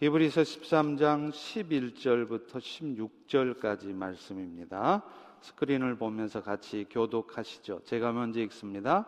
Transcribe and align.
히브리서 0.00 0.40
13장 0.40 1.30
11절부터 1.30 2.56
16절까지 3.22 3.92
말씀입니다. 3.92 5.02
스크린을 5.42 5.96
보면서 5.96 6.42
같이 6.42 6.86
교독하시죠. 6.88 7.82
제가 7.84 8.10
먼저 8.12 8.40
읽습니다. 8.40 9.04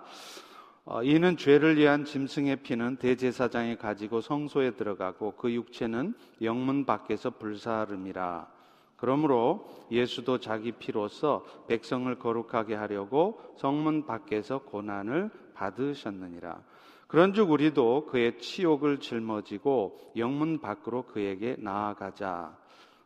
어, 0.85 1.03
이는 1.03 1.39
죄를 1.39 1.79
위한 1.79 2.05
짐승의 2.05 2.57
피는 2.57 2.97
대제사장이 2.97 3.77
가지고 3.77 4.21
성소에 4.21 4.73
들어가고 4.73 5.33
그 5.39 5.51
육체는 5.51 6.13
영문 6.43 6.85
밖에서 6.85 7.31
불사름이라. 7.31 8.49
그러므로 8.99 9.67
예수도 9.91 10.41
자기 10.41 10.73
피로서 10.73 11.47
백성을 11.69 12.15
거룩하게 12.19 12.75
하려고 12.75 13.41
성문 13.57 14.05
밖에서 14.05 14.59
고난을 14.59 15.31
받으셨느니라. 15.55 16.63
그런즉 17.13 17.51
우리도 17.51 18.07
그의 18.07 18.39
치욕을 18.39 18.97
짊어지고 18.97 19.99
영문 20.17 20.63
밖으로 20.63 21.03
그에게 21.03 21.57
나아가자. 21.59 22.57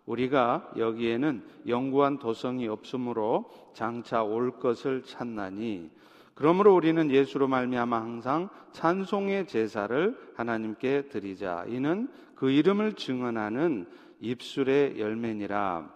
우리가 0.06 0.70
여기에는 0.76 1.42
영구한 1.66 2.20
도성이 2.20 2.68
없으므로 2.68 3.50
장차 3.74 4.22
올 4.22 4.60
것을 4.60 5.02
찾나니 5.02 5.90
그러므로 6.34 6.76
우리는 6.76 7.10
예수로 7.10 7.48
말미암아 7.48 8.00
항상 8.00 8.48
찬송의 8.70 9.48
제사를 9.48 10.16
하나님께 10.36 11.08
드리자. 11.08 11.64
이는 11.66 12.08
그 12.36 12.48
이름을 12.48 12.92
증언하는 12.92 13.88
입술의 14.20 15.00
열매니라. 15.00 15.90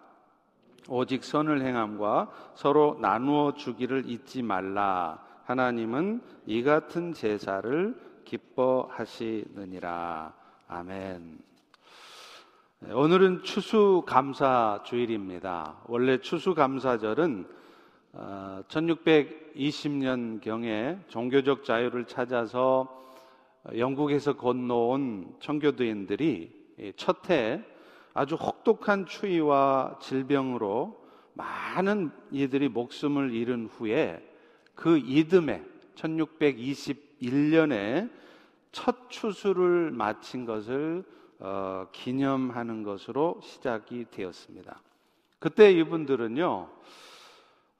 오직 0.88 1.22
선을 1.22 1.62
행함과 1.62 2.28
서로 2.56 2.98
나누어 3.00 3.54
주기를 3.54 4.10
잊지 4.10 4.42
말라. 4.42 5.29
하나님은 5.50 6.22
이 6.46 6.62
같은 6.62 7.12
제사를 7.12 8.00
기뻐하시느니라. 8.24 9.82
아멘. 10.68 11.38
네, 12.78 12.92
오늘은 12.92 13.42
추수감사 13.42 14.84
주일입니다. 14.84 15.78
원래 15.88 16.18
추수감사절은 16.18 17.48
1620년 18.68 20.40
경에 20.40 20.90
어, 20.90 21.00
종교적 21.08 21.64
자유를 21.64 22.04
찾아서 22.04 23.02
영국에서 23.76 24.34
건너온 24.36 25.34
청교도인들이 25.40 26.94
첫해 26.94 27.64
아주 28.14 28.36
혹독한 28.36 29.04
추위와 29.06 29.98
질병으로 30.00 30.96
많은 31.34 32.12
이들이 32.30 32.68
목숨을 32.68 33.34
잃은 33.34 33.66
후에 33.66 34.29
그 34.74 34.98
이듬해 34.98 35.62
1621년에 35.94 38.10
첫 38.72 39.10
추수를 39.10 39.90
마친 39.90 40.44
것을 40.44 41.04
어, 41.38 41.86
기념하는 41.92 42.82
것으로 42.82 43.40
시작이 43.42 44.06
되었습니다. 44.10 44.80
그때 45.38 45.72
이분들은요, 45.72 46.68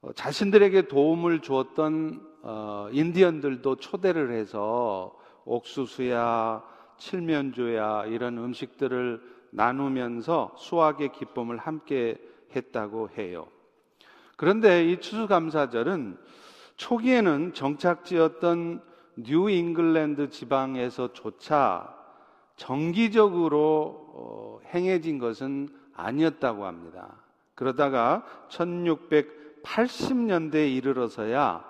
어, 0.01 0.13
자신들에게 0.13 0.87
도움을 0.87 1.41
주었던 1.41 2.27
어, 2.41 2.89
인디언들도 2.91 3.75
초대를 3.75 4.31
해서 4.31 5.15
옥수수야, 5.45 6.63
칠면조야 6.97 8.07
이런 8.07 8.39
음식들을 8.39 9.21
나누면서 9.51 10.55
수확의 10.57 11.11
기쁨을 11.11 11.57
함께 11.57 12.17
했다고 12.55 13.09
해요. 13.17 13.47
그런데 14.37 14.85
이 14.85 14.99
추수감사절은 14.99 16.17
초기에는 16.81 17.53
정착지였던 17.53 18.81
뉴 19.17 19.51
잉글랜드 19.51 20.31
지방에서조차 20.31 21.95
정기적으로 22.55 24.07
어, 24.15 24.59
행해진 24.73 25.19
것은 25.19 25.69
아니었다고 25.93 26.65
합니다. 26.65 27.17
그러다가 27.53 28.25
1680년대에 28.49 30.75
이르러서야 30.75 31.63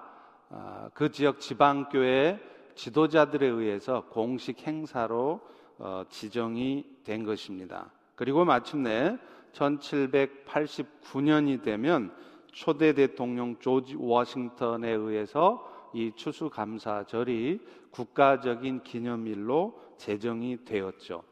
아, 0.50 0.89
그 0.94 1.11
지역 1.11 1.42
지방교회 1.42 2.39
지도자들에 2.76 3.45
의해서 3.45 4.05
공식 4.10 4.66
행사로 4.66 5.42
어, 5.77 6.05
지정이 6.08 6.86
된 7.04 7.26
것입니다. 7.26 7.92
그리고 8.16 8.45
마침내 8.45 9.17
1789년이 9.52 11.64
되면 11.64 12.14
초대 12.52 12.94
대통령 12.94 13.58
조지 13.60 13.95
워싱턴에 13.98 14.89
의해서 14.89 15.70
이 15.94 16.12
추수감사절이 16.16 17.60
국가적인 17.92 18.84
기념일로 18.84 19.80
제정이 19.98 20.64
되었죠. 20.66 21.23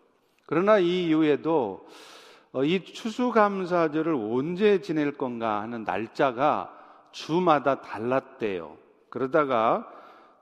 그러나 0.45 0.77
이 0.79 1.07
이후에도 1.07 1.85
어, 2.51 2.63
이 2.63 2.83
추수감사절을 2.83 4.15
언제 4.15 4.81
지낼 4.81 5.11
건가 5.11 5.61
하는 5.61 5.83
날짜가 5.83 6.75
주마다 7.11 7.81
달랐대요. 7.81 8.75
그러다가 9.09 9.87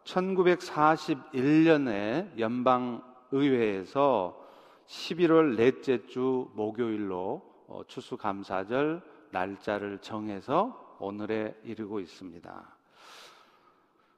1941년에 0.06 2.40
연방의회에서 2.40 4.48
11월 4.88 5.58
넷째 5.58 6.08
주 6.08 6.50
목요일로 6.54 7.42
어, 7.68 7.82
추수감사절 7.88 9.02
날짜를 9.32 10.00
정해서 10.00 10.98
오늘에 11.00 11.56
이르고 11.64 12.00
있습니다. 12.00 12.78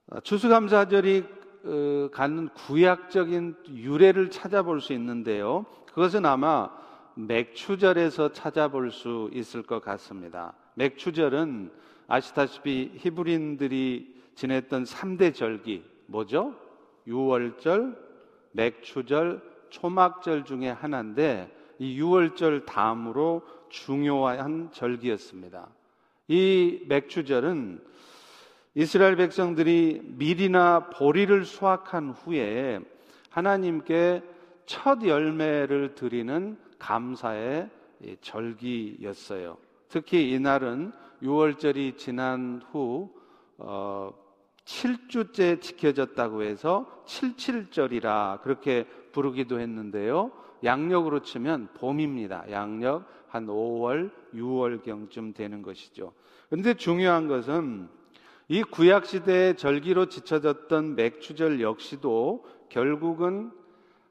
어, 0.08 0.20
추수감사절이 0.22 1.24
어, 1.66 2.10
갖는 2.12 2.50
구약적인 2.50 3.56
유래를 3.70 4.32
찾아볼 4.32 4.82
수 4.82 4.94
있는데요. 4.94 5.66
그것은 5.88 6.26
아마 6.26 6.70
맥추절에서 7.16 8.32
찾아볼 8.32 8.92
수 8.92 9.30
있을 9.34 9.64
것 9.64 9.82
같습니다. 9.82 10.54
맥추절은 10.76 11.72
아시다시피 12.08 12.94
히브리인들이 12.96 14.20
지냈던 14.36 14.86
3대 14.86 15.34
절기 15.34 15.84
뭐죠? 16.06 16.56
유월절, 17.06 17.96
맥추절, 18.54 19.42
초막절 19.70 20.46
중에 20.46 20.70
하나인데 20.70 21.56
이 21.78 21.98
유월절 21.98 22.66
다음으로 22.66 23.42
중요한 23.70 24.72
절기였습니다. 24.72 25.68
이 26.28 26.82
맥추절은 26.88 27.82
이스라엘 28.76 29.16
백성들이 29.16 30.02
밀이나 30.04 30.90
보리를 30.90 31.44
수확한 31.46 32.12
후에 32.12 32.80
하나님께 33.30 34.22
첫 34.66 35.04
열매를 35.06 35.96
드리는 35.96 36.58
감사의 36.78 37.70
절기였어요. 38.22 39.58
특히 39.90 40.32
이날은 40.32 40.92
6월절이 41.24 41.98
지난 41.98 42.62
후 42.72 43.10
어, 43.58 44.14
7주째 44.66 45.60
지켜졌다고 45.60 46.44
해서 46.44 47.04
77절이라 47.08 48.42
그렇게 48.42 48.86
부르기도 49.12 49.60
했는데요. 49.60 50.32
양력으로 50.64 51.22
치면 51.22 51.70
봄입니다. 51.76 52.46
양력 52.52 53.06
한 53.28 53.48
5월, 53.48 54.12
6월경쯤 54.34 55.36
되는 55.36 55.62
것이죠. 55.62 56.14
근데 56.50 56.74
중요한 56.74 57.28
것은 57.28 57.88
이 58.48 58.64
구약 58.64 59.06
시대의 59.06 59.58
절기로 59.58 60.08
지쳐졌던 60.08 60.96
맥추절 60.96 61.62
역시도 61.62 62.46
결국은 62.70 63.52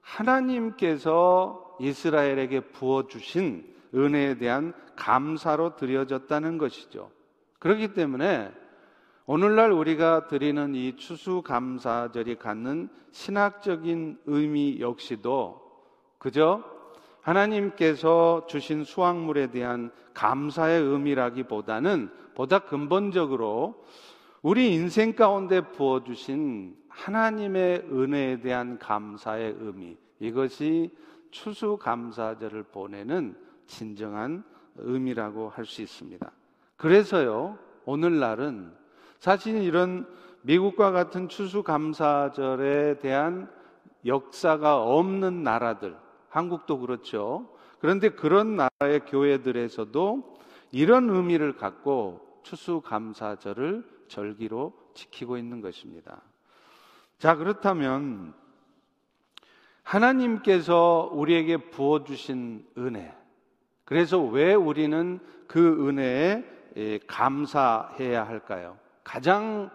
하나님께서 0.00 1.76
이스라엘에게 1.80 2.60
부어 2.60 3.08
주신 3.08 3.66
은혜에 3.94 4.38
대한 4.38 4.72
감사로 4.96 5.76
드려졌다는 5.76 6.58
것이죠. 6.58 7.10
그렇기 7.58 7.94
때문에 7.94 8.52
오늘날 9.26 9.72
우리가 9.72 10.26
드리는 10.28 10.74
이 10.74 10.96
추수감사절이 10.96 12.36
갖는 12.36 12.88
신학적인 13.10 14.20
의미 14.26 14.78
역시도 14.80 15.67
그저 16.18 16.62
하나님께서 17.22 18.46
주신 18.48 18.84
수확물에 18.84 19.48
대한 19.48 19.90
감사의 20.14 20.82
의미라기보다는 20.82 22.10
보다 22.34 22.60
근본적으로 22.60 23.84
우리 24.42 24.72
인생 24.72 25.14
가운데 25.14 25.60
부어주신 25.60 26.76
하나님의 26.88 27.88
은혜에 27.90 28.40
대한 28.40 28.78
감사의 28.78 29.56
의미, 29.58 29.96
이것이 30.20 30.90
추수감사절을 31.30 32.64
보내는 32.64 33.36
진정한 33.66 34.44
의미라고 34.76 35.50
할 35.50 35.66
수 35.66 35.82
있습니다. 35.82 36.30
그래서요, 36.76 37.58
오늘날은 37.84 38.72
사실 39.18 39.62
이런 39.62 40.06
미국과 40.42 40.92
같은 40.92 41.28
추수감사절에 41.28 42.98
대한 43.00 43.50
역사가 44.06 44.82
없는 44.82 45.42
나라들, 45.42 45.96
한국도 46.28 46.78
그렇죠. 46.78 47.48
그런데 47.80 48.10
그런 48.10 48.56
나라의 48.56 49.00
교회들에서도 49.06 50.38
이런 50.72 51.10
의미를 51.10 51.56
갖고 51.56 52.40
추수감사절을 52.42 53.84
절기로 54.08 54.72
지키고 54.94 55.36
있는 55.36 55.60
것입니다. 55.60 56.22
자, 57.18 57.36
그렇다면 57.36 58.34
하나님께서 59.82 61.10
우리에게 61.12 61.56
부어주신 61.70 62.66
은혜. 62.78 63.14
그래서 63.84 64.20
왜 64.22 64.54
우리는 64.54 65.18
그 65.46 65.88
은혜에 65.88 66.44
예, 66.76 66.98
감사해야 67.06 68.26
할까요? 68.26 68.76
가장 69.02 69.70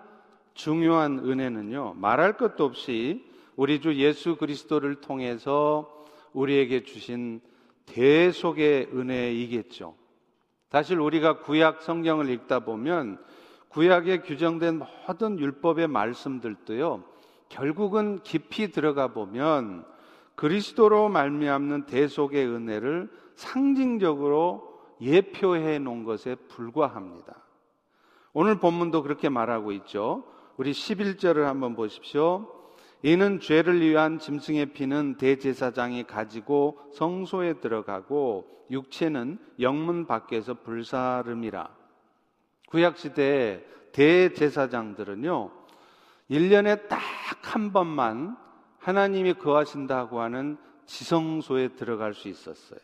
중요한 0.54 1.20
은혜는요, 1.20 1.96
말할 1.96 2.38
것도 2.38 2.64
없이 2.64 3.26
우리 3.56 3.82
주 3.82 3.96
예수 3.96 4.36
그리스도를 4.36 5.02
통해서 5.02 6.03
우리에게 6.34 6.84
주신 6.84 7.42
대속의 7.86 8.90
은혜이겠죠. 8.94 9.96
사실 10.70 11.00
우리가 11.00 11.40
구약 11.40 11.82
성경을 11.82 12.30
읽다 12.30 12.62
보면 12.62 13.20
구약에 13.70 14.22
규정된 14.22 14.82
모든 15.08 15.40
율법의 15.40 15.88
말씀들도요, 15.88 17.04
결국은 17.50 18.20
깊이 18.24 18.72
들어가 18.72 19.14
보면 19.14 19.86
그리스도로 20.36 21.10
말미암는 21.10 21.86
대속의 21.86 22.48
은혜를 22.48 23.12
상징적으로 23.36 24.74
예표해 25.02 25.80
놓은 25.80 26.04
것에 26.04 26.36
불과합니다. 26.36 27.44
오늘 28.34 28.60
본문도 28.60 29.04
그렇게 29.04 29.30
말하고 29.30 29.72
있죠. 29.74 30.24
우리 30.58 30.72
11절을 30.72 31.44
한번 31.44 31.76
보십시오. 31.76 32.48
이는 33.04 33.40
죄를 33.40 33.82
위한 33.82 34.18
짐승의 34.18 34.68
피는 34.74 35.18
대제사장이 35.18 36.04
가지고 36.06 36.80
성소에 36.94 37.60
들어가고 37.60 38.48
육체는 38.72 39.38
영문 39.60 40.08
밖에서 40.08 40.56
불사름이라. 40.56 41.70
구약 42.70 42.98
시대 42.98 43.64
대제사장들은요, 43.92 45.52
1년에 46.32 46.88
딱 46.88 47.00
한 47.54 47.72
번만 47.72 48.36
하나님이 48.80 49.36
거하신다고 49.36 50.20
하는 50.22 50.58
지성소에 50.88 51.76
들어갈 51.76 52.16
수 52.16 52.28
있었어요. 52.28 52.80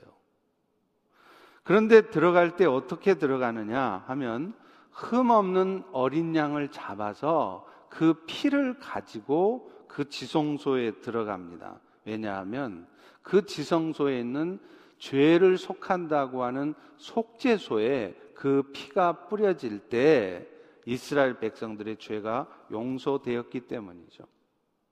그런데 1.64 2.10
들어갈 2.10 2.56
때 2.56 2.66
어떻게 2.66 3.16
들어가느냐 3.16 4.04
하면 4.08 4.54
흠 4.92 5.32
없는 5.32 5.86
어린 5.92 6.36
양을 6.36 6.70
잡아서 6.70 7.68
그 7.90 8.24
피를 8.28 8.78
가지고 8.80 9.72
그 9.90 10.08
지성소에 10.08 11.02
들어갑니다. 11.02 11.82
왜냐하면 12.06 12.88
그 13.22 13.46
지성소에 13.46 14.20
있는 14.20 14.60
죄를 15.00 15.58
속한다고 15.58 16.44
하는 16.44 16.74
속죄소에 16.98 18.16
그 18.36 18.64
피가 18.72 19.28
뿌려질 19.28 19.80
때 19.90 20.48
이스라엘 20.86 21.40
백성들의 21.40 21.98
죄가 21.98 22.48
용서되었기 22.72 23.62
때문이죠. 23.62 24.24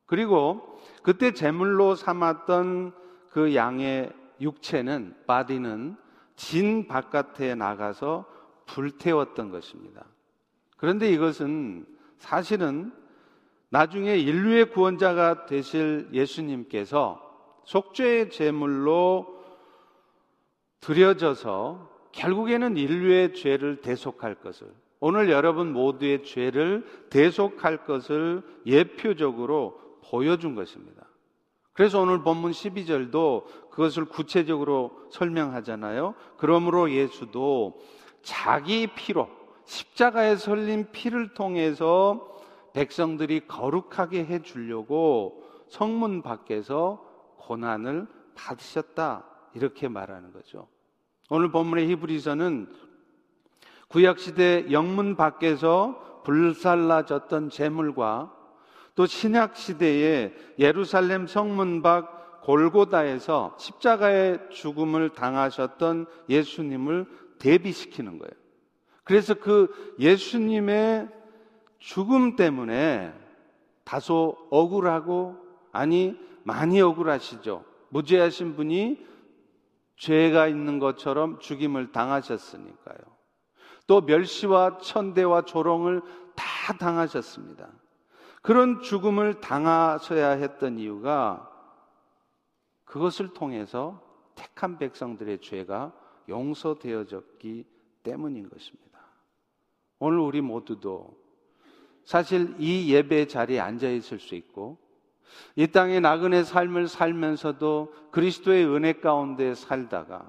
그리고 0.05 0.79
그때 1.03 1.31
제물로 1.31 1.95
삼았던 1.95 2.93
그 3.29 3.55
양의 3.55 4.11
육체는 4.41 5.15
body는 5.27 5.95
진 6.35 6.87
바깥에 6.87 7.55
나가서 7.55 8.25
불태웠던 8.65 9.51
것입니다. 9.51 10.05
그런데 10.77 11.09
이것은 11.11 11.85
사실은 12.17 12.91
나중에 13.69 14.15
인류의 14.17 14.69
구원자가 14.71 15.45
되실 15.45 16.07
예수님께서 16.13 17.21
속죄의 17.65 18.29
제물로 18.29 19.27
드려져서 20.79 21.89
결국에는 22.13 22.77
인류의 22.77 23.33
죄를 23.33 23.81
대속할 23.81 24.35
것을 24.35 24.71
오늘 24.99 25.29
여러분 25.29 25.73
모두의 25.73 26.23
죄를 26.23 26.85
대속할 27.09 27.85
것을 27.85 28.41
예표적으로 28.65 29.79
보여준 30.09 30.55
것입니다. 30.55 31.05
그래서 31.73 32.01
오늘 32.01 32.23
본문 32.23 32.51
12절도 32.51 33.69
그것을 33.69 34.05
구체적으로 34.05 34.91
설명하잖아요. 35.11 36.15
그러므로 36.37 36.89
예수도 36.89 37.79
자기 38.23 38.87
피로 38.87 39.29
십자가에 39.65 40.37
설린 40.37 40.87
피를 40.91 41.35
통해서 41.35 42.36
백성들이 42.77 43.47
거룩하게 43.47 44.25
해 44.25 44.43
주려고 44.43 45.43
성문 45.67 46.21
밖에서 46.21 47.03
고난을 47.37 48.05
받으셨다. 48.35 49.25
이렇게 49.55 49.87
말하는 49.87 50.31
거죠. 50.31 50.67
오늘 51.31 51.49
본문의 51.51 51.89
히브리서는 51.89 52.71
구약 53.87 54.19
시대 54.19 54.71
영문 54.71 55.15
밖에서 55.15 56.21
불살라졌던 56.23 57.49
재물과 57.49 58.31
또 58.93 59.07
신약 59.07 59.57
시대에 59.57 60.35
예루살렘 60.59 61.25
성문 61.25 61.81
밖 61.81 62.41
골고다에서 62.43 63.55
십자가의 63.57 64.51
죽음을 64.51 65.09
당하셨던 65.09 66.05
예수님을 66.29 67.07
대비시키는 67.39 68.19
거예요. 68.19 68.31
그래서 69.03 69.33
그 69.33 69.95
예수님의 69.99 71.16
죽음 71.79 72.35
때문에 72.35 73.13
다소 73.83 74.37
억울하고 74.49 75.37
아니 75.71 76.17
많이 76.43 76.81
억울하시죠. 76.81 77.63
무죄하신 77.89 78.55
분이 78.55 79.05
죄가 79.97 80.47
있는 80.47 80.79
것처럼 80.79 81.39
죽임을 81.39 81.91
당하셨으니까요. 81.91 82.97
또 83.87 84.01
멸시와 84.01 84.77
천대와 84.79 85.43
조롱을 85.43 86.01
다 86.35 86.73
당하셨습니다. 86.77 87.69
그런 88.41 88.81
죽음을 88.81 89.41
당하셔야 89.41 90.29
했던 90.31 90.77
이유가 90.77 91.49
그것을 92.85 93.33
통해서 93.33 94.01
택한 94.35 94.77
백성들의 94.77 95.41
죄가 95.41 95.93
용서되어졌기 96.29 97.65
때문인 98.03 98.49
것입니다. 98.49 98.99
오늘 99.99 100.19
우리 100.19 100.41
모두도 100.41 101.17
사실 102.07 102.55
이 102.57 102.93
예배 102.93 103.27
자리에 103.27 103.59
앉아 103.59 103.89
있을 103.89 104.19
수 104.19 104.35
있고 104.35 104.77
이 105.57 105.67
땅의 105.67 105.99
나그네 105.99 106.45
삶을 106.45 106.87
살면서도 106.87 107.93
그리스도의 108.11 108.65
은혜 108.65 108.93
가운데 108.93 109.53
살다가 109.53 110.25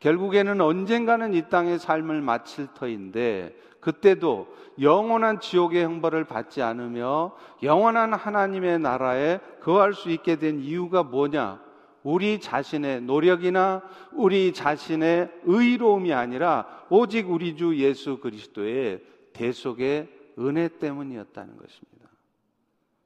결국에는 0.00 0.60
언젠가는 0.60 1.32
이 1.34 1.48
땅의 1.48 1.78
삶을 1.78 2.20
마칠 2.20 2.66
터인데 2.74 3.54
그때도 3.78 4.48
영원한 4.80 5.38
지옥의 5.38 5.84
형벌을 5.84 6.24
받지 6.24 6.62
않으며 6.62 7.36
영원한 7.62 8.12
하나님의 8.12 8.80
나라에 8.80 9.38
거할 9.62 9.94
수 9.94 10.10
있게 10.10 10.34
된 10.34 10.58
이유가 10.58 11.04
뭐냐? 11.04 11.62
우리 12.02 12.40
자신의 12.40 13.02
노력이나 13.02 13.82
우리 14.12 14.52
자신의 14.52 15.30
의로움이 15.44 16.12
아니라 16.12 16.66
오직 16.90 17.30
우리 17.30 17.56
주 17.56 17.78
예수 17.78 18.18
그리스도의 18.18 19.00
대속의 19.32 20.13
은혜 20.38 20.68
때문이었다는 20.68 21.56
것입니다. 21.56 22.08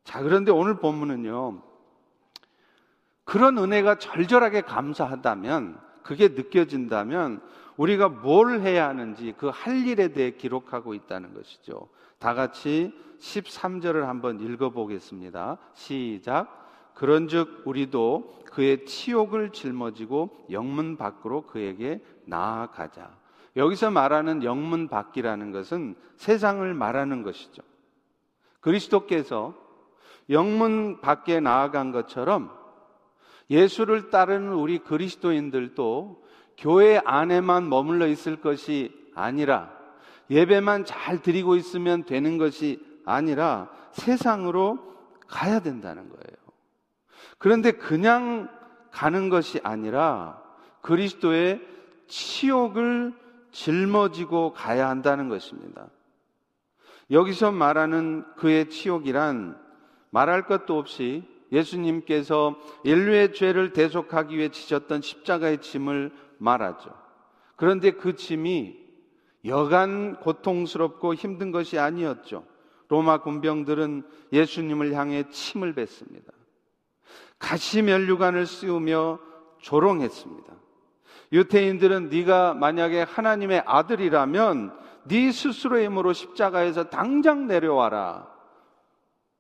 자, 0.05 0.23
그런데 0.23 0.51
오늘 0.51 0.79
본문은요, 0.79 1.63
그런 3.25 3.59
은혜가 3.59 3.99
절절하게 3.99 4.63
감사하다면, 4.63 5.81
그게 6.03 6.29
느껴진다면, 6.29 7.43
우리가 7.77 8.09
뭘 8.09 8.61
해야 8.61 8.89
하는지 8.89 9.33
그 9.37 9.51
할 9.51 9.87
일에 9.87 10.09
대해 10.09 10.33
기록하고 10.33 10.95
있다는 10.95 11.35
것이죠. 11.35 11.89
다 12.19 12.35
같이 12.35 12.93
13절을 13.21 14.03
한번 14.03 14.41
읽어보겠습니다. 14.41 15.59
시작. 15.75 16.93
그런즉 16.95 17.63
우리도 17.65 18.43
그의 18.47 18.85
치욕을 18.85 19.53
짊어지고 19.53 20.47
영문 20.51 20.97
밖으로 20.97 21.43
그에게 21.43 22.03
나아가자. 22.25 23.17
여기서 23.59 23.91
말하는 23.91 24.45
영문 24.45 24.89
밖이라는 24.89 25.51
것은 25.51 25.97
세상을 26.17 26.73
말하는 26.75 27.23
것이죠. 27.25 27.61
그리스도께서 28.61 29.55
영문 30.31 31.01
밖에 31.01 31.41
나아간 31.41 31.91
것처럼 31.91 32.57
예수를 33.51 34.11
따르는 34.11 34.53
우리 34.53 34.79
그리스도인들도 34.79 36.25
교회 36.57 37.01
안에만 37.05 37.69
머물러 37.69 38.07
있을 38.07 38.41
것이 38.41 38.95
아니라 39.15 39.77
예배만 40.31 40.85
잘 40.85 41.21
드리고 41.21 41.57
있으면 41.57 42.05
되는 42.05 42.39
것이 42.39 42.81
아니라 43.05 43.71
세상으로 43.93 44.79
가야 45.27 45.61
된다는 45.61 46.09
거예요. 46.09 46.37
그런데 47.39 47.73
그냥 47.73 48.49
가는 48.93 49.31
것이 49.31 49.59
아니라 49.65 50.41
그리스도의 50.83 51.67
치욕을 52.07 53.15
짊어지고 53.53 54.53
가야 54.53 54.89
한다는 54.89 55.29
것입니다. 55.29 55.89
여기서 57.11 57.53
말하는 57.53 58.25
그의 58.37 58.69
치욕이란 58.69 59.59
말할 60.11 60.47
것도 60.47 60.79
없이 60.79 61.25
예수님께서 61.53 62.57
인류의 62.85 63.33
죄를 63.33 63.73
대속하기 63.73 64.37
위해 64.37 64.51
지셨던 64.51 65.01
십자가의 65.01 65.63
짐을 65.63 66.13
말하죠. 66.39 66.91
그런데 67.57 67.93
그 67.93 68.15
짐이 68.15 68.77
여간 69.47 70.21
고통스럽고 70.21 71.15
힘든 71.15 71.51
것이 71.51 71.79
아니었죠. 71.79 72.45
로마 72.89 73.23
군병들은 73.23 74.03
예수님을 74.33 74.95
향해 74.95 75.25
침을 75.31 75.75
뱉습니다. 75.75 76.33
가시 77.39 77.83
면류관을 77.83 78.47
씌우며 78.47 79.19
조롱했습니다. 79.61 80.55
유태인들은 81.33 82.09
네가 82.09 82.55
만약에 82.55 83.03
하나님의 83.03 83.63
아들이라면 83.67 84.79
네 85.05 85.33
스스로의 85.33 85.87
힘으로 85.87 86.13
십자가에서 86.13 86.85
당장 86.85 87.47
내려와라. 87.47 88.29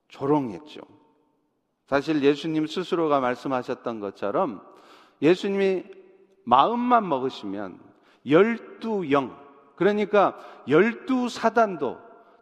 조롱했죠. 0.08 0.80
사실 1.86 2.22
예수님 2.22 2.66
스스로가 2.66 3.20
말씀하셨던 3.20 4.00
것처럼 4.00 4.62
예수님이 5.22 5.84
마음만 6.44 7.08
먹으시면 7.08 7.78
열두 8.28 9.10
영, 9.10 9.36
그러니까 9.76 10.38
열두 10.68 11.28
사단도 11.28 11.98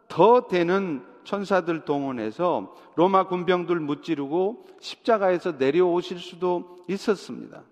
더 0.07 0.47
되는 0.47 1.05
천사들 1.23 1.83
동원해서 1.83 2.73
로마 2.95 3.27
군병들 3.27 3.79
무찌르고 3.79 4.65
십자가에서 4.79 5.53
내려오실 5.53 6.19
수도 6.19 6.77
있었습니다. 6.87 7.63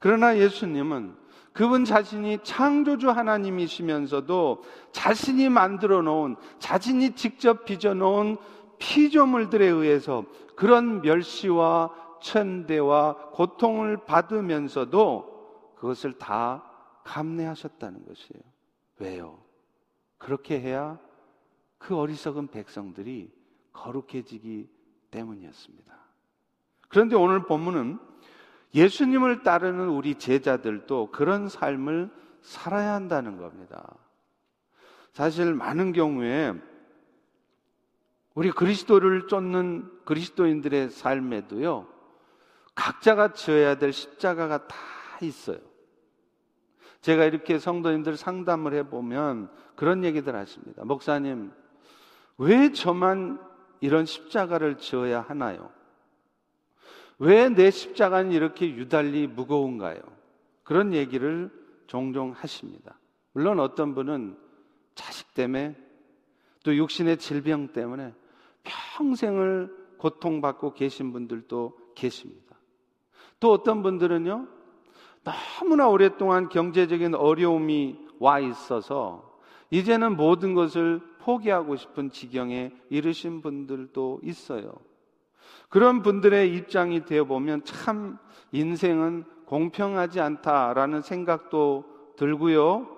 그러나 0.00 0.36
예수님은 0.38 1.14
그분 1.52 1.84
자신이 1.84 2.38
창조주 2.42 3.10
하나님이시면서도 3.10 4.62
자신이 4.92 5.48
만들어 5.48 6.00
놓은, 6.00 6.36
자신이 6.58 7.14
직접 7.14 7.64
빚어 7.64 7.94
놓은 7.94 8.36
피조물들에 8.78 9.66
의해서 9.66 10.24
그런 10.56 11.02
멸시와 11.02 11.90
천대와 12.22 13.30
고통을 13.32 14.04
받으면서도 14.04 15.74
그것을 15.76 16.14
다 16.14 16.64
감내하셨다는 17.04 18.06
것이에요. 18.06 18.42
왜요? 18.98 19.38
그렇게 20.18 20.60
해야 20.60 20.98
그 21.78 21.96
어리석은 21.96 22.48
백성들이 22.48 23.32
거룩해지기 23.72 24.68
때문이었습니다. 25.10 25.94
그런데 26.88 27.16
오늘 27.16 27.44
본문은 27.44 27.98
예수님을 28.74 29.42
따르는 29.42 29.88
우리 29.88 30.14
제자들도 30.14 31.10
그런 31.10 31.48
삶을 31.48 32.10
살아야 32.42 32.94
한다는 32.94 33.36
겁니다. 33.36 33.96
사실 35.12 35.54
많은 35.54 35.92
경우에 35.92 36.54
우리 38.34 38.50
그리스도를 38.50 39.26
쫓는 39.26 39.90
그리스도인들의 40.04 40.90
삶에도요, 40.90 41.88
각자가 42.74 43.32
지어야 43.32 43.74
될 43.74 43.92
십자가가 43.92 44.66
다 44.68 44.76
있어요. 45.20 45.58
제가 47.00 47.24
이렇게 47.24 47.58
성도님들 47.58 48.16
상담을 48.16 48.74
해보면 48.74 49.50
그런 49.74 50.04
얘기들 50.04 50.36
하십니다. 50.36 50.84
목사님, 50.84 51.52
왜 52.38 52.72
저만 52.72 53.40
이런 53.80 54.06
십자가를 54.06 54.78
지어야 54.78 55.20
하나요? 55.20 55.70
왜 57.20 57.50
내 57.50 57.70
십자가는 57.70 58.32
이렇게 58.32 58.66
유달리 58.66 59.26
무거운가요? 59.26 60.00
그런 60.62 60.94
얘기를 60.94 61.50
종종 61.86 62.30
하십니다. 62.32 62.98
물론 63.32 63.60
어떤 63.60 63.94
분은 63.94 64.38
자식 64.94 65.34
때문에 65.34 65.76
또 66.64 66.74
육신의 66.74 67.18
질병 67.18 67.68
때문에 67.68 68.14
평생을 68.62 69.96
고통받고 69.98 70.72
계신 70.72 71.12
분들도 71.12 71.76
계십니다. 71.94 72.56
또 73.38 73.52
어떤 73.52 73.82
분들은요, 73.82 74.48
너무나 75.22 75.88
오랫동안 75.88 76.48
경제적인 76.48 77.14
어려움이 77.14 77.98
와 78.18 78.40
있어서 78.40 79.38
이제는 79.70 80.16
모든 80.16 80.54
것을 80.54 81.02
포기하고 81.18 81.76
싶은 81.76 82.10
지경에 82.10 82.72
이르신 82.88 83.42
분들도 83.42 84.20
있어요. 84.22 84.72
그런 85.68 86.02
분들의 86.02 86.54
입장이 86.54 87.04
되어 87.04 87.24
보면 87.24 87.64
참 87.64 88.18
인생은 88.52 89.24
공평하지 89.46 90.20
않다라는 90.20 91.02
생각도 91.02 91.84
들고요. 92.16 92.96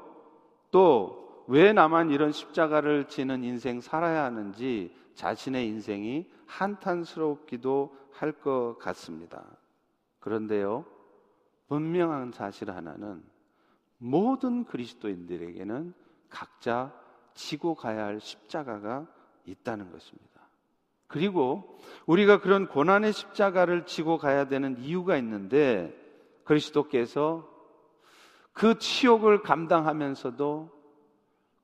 또 0.70 1.22
왜 1.46 1.72
나만 1.72 2.10
이런 2.10 2.32
십자가를 2.32 3.08
지는 3.08 3.42
인생 3.44 3.80
살아야 3.80 4.24
하는지 4.24 4.94
자신의 5.14 5.66
인생이 5.66 6.30
한탄스럽기도 6.46 7.94
할 8.12 8.32
것 8.32 8.78
같습니다. 8.78 9.44
그런데요, 10.20 10.84
분명한 11.68 12.32
사실 12.32 12.70
하나는 12.70 13.22
모든 13.98 14.64
그리스도인들에게는 14.64 15.92
각자 16.28 16.92
지고 17.34 17.74
가야 17.74 18.06
할 18.06 18.20
십자가가 18.20 19.06
있다는 19.44 19.90
것입니다. 19.90 20.31
그리고 21.12 21.78
우리가 22.06 22.40
그런 22.40 22.66
고난의 22.66 23.12
십자가를 23.12 23.84
지고 23.84 24.16
가야 24.16 24.48
되는 24.48 24.78
이유가 24.78 25.16
있는데 25.18 25.94
그리스도께서 26.44 27.48
그 28.52 28.78
치욕을 28.78 29.42
감당하면서도 29.42 30.70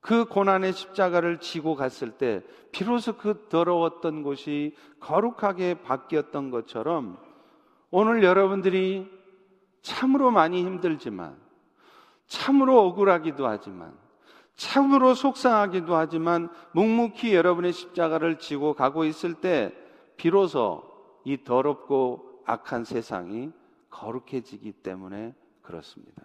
그 0.00 0.26
고난의 0.26 0.72
십자가를 0.74 1.40
지고 1.40 1.74
갔을 1.74 2.12
때 2.12 2.42
비로소 2.72 3.16
그 3.16 3.48
더러웠던 3.48 4.22
곳이 4.22 4.76
거룩하게 5.00 5.82
바뀌었던 5.82 6.50
것처럼 6.50 7.18
오늘 7.90 8.22
여러분들이 8.22 9.10
참으로 9.80 10.30
많이 10.30 10.62
힘들지만 10.62 11.36
참으로 12.26 12.80
억울하기도 12.80 13.46
하지만 13.46 13.96
참으로 14.58 15.14
속상하기도 15.14 15.94
하지만 15.94 16.50
묵묵히 16.72 17.32
여러분의 17.32 17.72
십자가를 17.72 18.40
지고 18.40 18.74
가고 18.74 19.04
있을 19.04 19.34
때 19.34 19.72
비로소 20.16 20.82
이 21.24 21.44
더럽고 21.44 22.42
악한 22.44 22.82
세상이 22.82 23.52
거룩해지기 23.88 24.72
때문에 24.72 25.36
그렇습니다. 25.62 26.22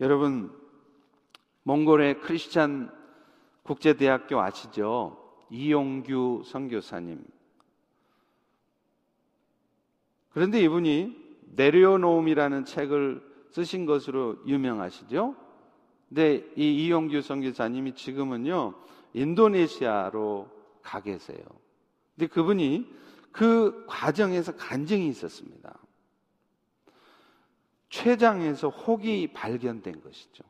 여러분 0.00 0.52
몽골의 1.62 2.20
크리스찬 2.20 2.90
국제대학교 3.62 4.40
아시죠? 4.40 5.16
이용규 5.50 6.42
선교사님. 6.44 7.24
그런데 10.30 10.60
이분이 10.60 11.36
내려놓음이라는 11.54 12.64
책을 12.64 13.46
쓰신 13.50 13.86
것으로 13.86 14.38
유명하시죠? 14.44 15.43
근데 16.14 16.48
이 16.54 16.86
이용규 16.86 17.22
선교사님이 17.22 17.96
지금은요, 17.96 18.74
인도네시아로 19.14 20.48
가 20.80 21.00
계세요. 21.00 21.40
근데 22.14 22.28
그분이 22.28 22.88
그 23.32 23.84
과정에서 23.88 24.54
간증이 24.54 25.08
있었습니다. 25.08 25.76
췌장에서 27.88 28.68
혹이 28.68 29.32
발견된 29.32 30.02
것이죠. 30.02 30.44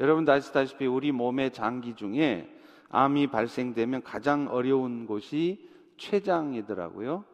여러분도 0.00 0.32
아시다시피 0.32 0.84
우리 0.84 1.12
몸의 1.12 1.54
장기 1.54 1.94
중에 1.94 2.54
암이 2.90 3.28
발생되면 3.28 4.02
가장 4.02 4.48
어려운 4.50 5.06
곳이 5.06 5.66
췌장이더라고요. 5.96 7.24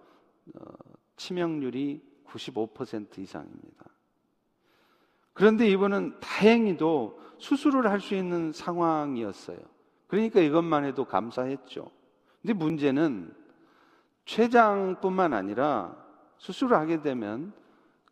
어, 0.55 0.65
치명률이 1.17 2.01
95% 2.29 3.19
이상입니다. 3.19 3.87
그런데 5.33 5.69
이분은 5.69 6.21
다행히도 6.21 7.26
수술을 7.39 7.91
할 7.91 8.01
수 8.01 8.15
있는 8.15 8.53
상황이었어요. 8.53 9.59
그러니까 10.07 10.41
이것만 10.41 10.85
해도 10.85 11.05
감사했죠. 11.05 11.91
근데 12.41 12.53
문제는 12.53 13.35
췌장뿐만 14.25 15.33
아니라 15.33 15.97
수술을 16.39 16.77
하게 16.77 17.03
되면 17.03 17.53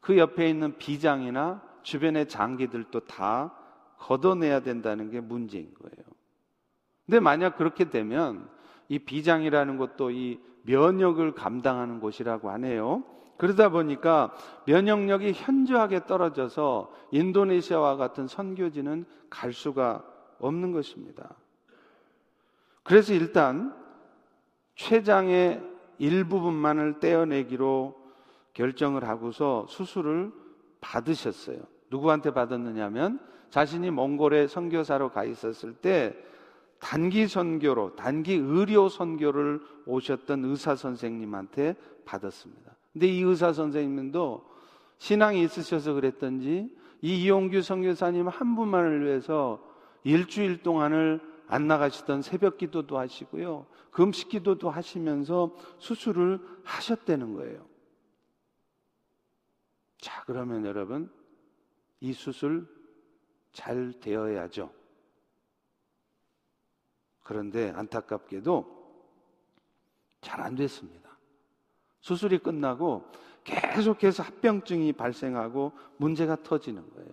그 0.01 0.19
옆에 0.19 0.49
있는 0.49 0.77
비장이나 0.79 1.63
주변의 1.83 2.29
장기들도 2.29 3.01
다 3.01 3.55
걷어내야 3.99 4.61
된다는 4.61 5.11
게 5.11 5.21
문제인 5.21 5.73
거예요. 5.75 6.05
근데 7.07 7.21
만약 7.21 7.57
그렇게 7.57 7.91
되면 7.91 8.49
이 8.89 8.99
비장이라는 8.99 9.77
것도 9.77 10.11
이 10.11 10.41
면역을 10.63 11.33
감당하는 11.33 12.01
곳이라고 12.01 12.51
하네요. 12.51 13.05
그러다 13.37 13.69
보니까 13.69 14.35
면역력이 14.67 15.33
현저하게 15.33 16.07
떨어져서 16.07 16.93
인도네시아와 17.11 17.97
같은 17.97 18.27
선교지는 18.27 19.05
갈 19.29 19.53
수가 19.53 20.05
없는 20.39 20.73
것입니다. 20.73 21.35
그래서 22.83 23.13
일단 23.15 23.75
췌장의 24.77 25.63
일부분만을 25.99 27.01
떼어내기로 27.01 28.03
결정을 28.53 29.09
하고서 29.09 29.67
수술을 29.69 30.33
받으셨어요. 30.81 31.59
누구한테 31.91 32.33
받았느냐면 32.33 33.21
자신이 33.51 33.91
몽골에 33.91 34.49
선교사로 34.49 35.11
가 35.11 35.25
있었을 35.25 35.75
때 35.75 36.17
단기 36.81 37.27
선교로 37.27 37.97
단기 37.97 38.35
의료 38.35 38.89
선교를 38.89 39.61
오셨던 39.87 40.45
의사 40.45 40.77
선생님한테 40.77 41.77
받았습니다. 42.05 42.74
근데 42.95 43.09
이 43.09 43.21
의사 43.23 43.53
선생님도 43.53 44.49
신앙이 44.99 45.43
있으셔서 45.43 45.93
그랬던지 45.93 46.75
이 47.03 47.25
이용규 47.25 47.61
선교사님 47.61 48.29
한 48.29 48.55
분만을 48.55 49.05
위해서 49.05 49.63
일주일 50.05 50.63
동안을 50.63 51.21
안 51.47 51.67
나가시던 51.67 52.23
새벽 52.23 52.57
기도도 52.57 52.99
하시고요. 52.99 53.67
금식 53.91 54.31
기도도 54.31 54.71
하시면서 54.71 55.55
수술을 55.79 56.41
하셨다는 56.63 57.35
거예요. 57.35 57.67
자, 59.99 60.23
그러면 60.25 60.65
여러분, 60.65 61.13
이 62.01 62.13
수술 62.13 62.67
잘 63.53 63.93
되어야죠. 64.01 64.73
그런데 67.23 67.71
안타깝게도 67.71 68.75
잘 70.21 70.41
안 70.41 70.55
됐습니다. 70.55 71.04
수술이 72.05 72.37
끝나고 72.37 73.03
계속해서 73.45 74.23
합병증이 74.25 74.93
발생하고 74.93 75.73
문제가 75.97 76.37
터지는 76.43 76.83
거예요. 76.95 77.11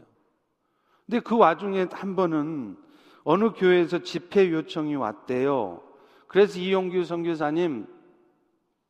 근데 1.05 1.21
그 1.21 1.37
와중에 1.37 1.87
한 1.93 2.17
번은 2.17 2.77
어느 3.23 3.53
교회에서 3.53 3.99
집회 3.99 4.51
요청이 4.51 4.95
왔대요. 4.95 5.81
그래서 6.27 6.59
이용규 6.59 7.05
선교사님 7.05 7.87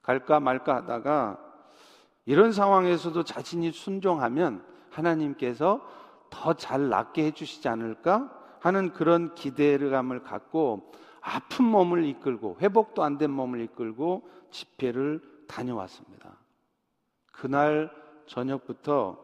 갈까 0.02 0.40
말까 0.40 0.78
하다가 0.78 1.38
이런 2.26 2.52
상황에서도 2.52 3.22
자신이 3.24 3.72
순종하면 3.72 4.66
하나님께서 4.90 5.88
더 6.32 6.54
잘 6.56 6.90
낫게 6.90 7.26
해주시지 7.26 7.68
않을까 7.68 8.32
하는 8.60 8.92
그런 8.94 9.36
기대감을 9.36 10.24
갖고 10.24 10.92
아픈 11.22 11.66
몸을 11.66 12.06
이끌고 12.06 12.58
회복도 12.60 13.04
안 13.04 13.20
된 13.20 13.30
몸을 13.30 13.62
이끌고 13.62 14.28
집회를 14.50 15.31
다녀왔습니다. 15.52 16.38
그날 17.34 17.92
저녁부터 18.26 19.22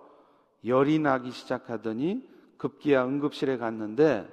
열이 0.65 0.99
나기 0.99 1.31
시작하더니 1.31 2.27
급기야 2.57 3.05
응급실에 3.05 3.57
갔는데 3.57 4.27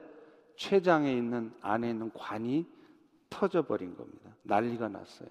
췌장에 0.57 1.13
있는 1.13 1.55
안에 1.61 1.91
있는 1.91 2.11
관이 2.13 2.67
터져버린 3.31 3.97
겁니다. 3.97 4.31
난리가 4.43 4.89
났어요. 4.89 5.29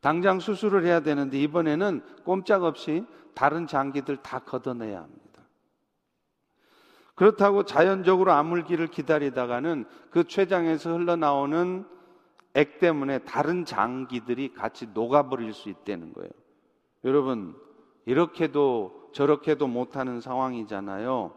당장 0.00 0.40
수술을 0.40 0.84
해야 0.84 1.00
되는데 1.00 1.38
이번에는 1.40 2.02
꼼짝없이 2.24 3.06
다른 3.34 3.66
장기들 3.66 4.18
다 4.18 4.40
걷어내야 4.40 5.02
합니다. 5.02 5.42
그렇다고 7.14 7.64
자연적으로 7.64 8.32
아물기를 8.32 8.88
기다리다가는 8.88 9.84
그 10.10 10.24
췌장에서 10.24 10.96
흘러나오는 10.96 11.86
액 12.54 12.78
때문에 12.78 13.20
다른 13.20 13.64
장기들이 13.64 14.54
같이 14.54 14.88
녹아버릴 14.92 15.52
수 15.52 15.68
있다는 15.68 16.12
거예요. 16.12 16.30
여러분, 17.04 17.56
이렇게도 18.06 19.10
저렇게도 19.12 19.66
못하는 19.66 20.20
상황이잖아요. 20.20 21.32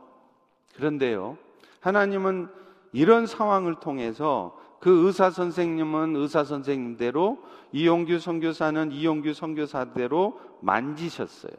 그런데요, 0.75 1.37
하나님은 1.81 2.49
이런 2.93 3.25
상황을 3.25 3.75
통해서 3.79 4.57
그 4.79 5.05
의사 5.05 5.29
선생님은 5.29 6.15
의사 6.15 6.43
선생님대로 6.43 7.41
이용규 7.71 8.19
선교사는 8.19 8.91
이용규 8.91 9.33
선교사대로 9.33 10.39
만지셨어요. 10.61 11.53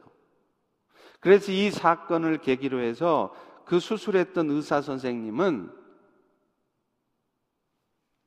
그래서 1.21 1.51
이 1.53 1.71
사건을 1.71 2.39
계기로 2.39 2.81
해서 2.81 3.35
그 3.65 3.81
수술했던 3.81 4.51
의사 4.51 4.83
선생님은 4.83 5.71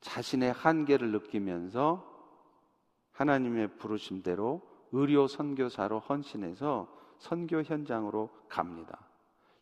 자신의 0.01 0.53
한계를 0.53 1.11
느끼면서 1.11 2.05
하나님의 3.11 3.77
부르심대로 3.77 4.61
의료 4.91 5.27
선교사로 5.27 5.99
헌신해서 5.99 6.87
선교 7.17 7.61
현장으로 7.61 8.29
갑니다. 8.47 8.99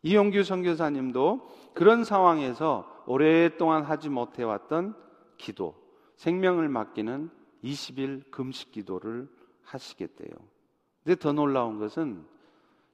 이용규 0.02 0.44
선교사님도 0.44 1.72
그런 1.74 2.04
상황에서 2.04 3.02
오랫동안 3.06 3.82
하지 3.82 4.08
못해 4.08 4.42
왔던 4.42 4.94
기도, 5.36 5.74
생명을 6.16 6.68
맡기는 6.68 7.30
20일 7.64 8.30
금식 8.30 8.72
기도를 8.72 9.28
하시겠대요. 9.62 10.30
근데 11.02 11.18
더 11.18 11.32
놀라운 11.32 11.78
것은 11.78 12.24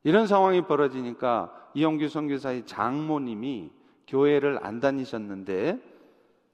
이런 0.04 0.26
상황이 0.26 0.62
벌어지니까 0.62 1.70
이용규 1.74 2.08
선교사의 2.08 2.66
장모님이 2.66 3.70
교회를 4.06 4.64
안 4.64 4.80
다니셨는데 4.80 5.91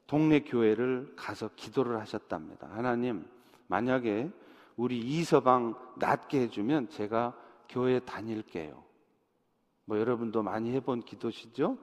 동네 0.09 0.39
교회를 0.39 1.13
가서 1.15 1.51
기도를 1.55 1.99
하셨답니다. 1.99 2.67
하나님, 2.71 3.27
만약에 3.67 4.31
우리 4.75 4.97
이서방 4.97 5.75
낫게 5.97 6.41
해주면 6.41 6.89
제가 6.89 7.37
교회 7.69 7.99
다닐게요. 7.99 8.83
뭐 9.85 9.99
여러분도 9.99 10.41
많이 10.41 10.71
해본 10.71 11.03
기도시죠? 11.03 11.77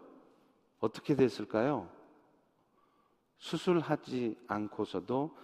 어떻게 0.81 1.15
됐을까요? 1.15 1.89
수술하지 3.39 4.37
않고서도 4.49 5.37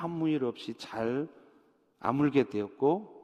아무 0.00 0.28
일 0.28 0.44
없이 0.44 0.74
잘 0.74 1.26
아물게 2.00 2.50
되었고 2.50 3.18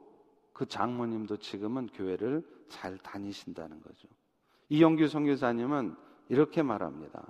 그 0.53 0.65
장모님도 0.65 1.37
지금은 1.37 1.85
교회를 1.93 2.43
잘 2.67 2.97
다니신다는 2.97 3.79
거죠. 3.83 4.07
이영규 4.69 5.07
선교사님은 5.07 5.95
이렇게 6.29 6.63
말합니다. 6.63 7.27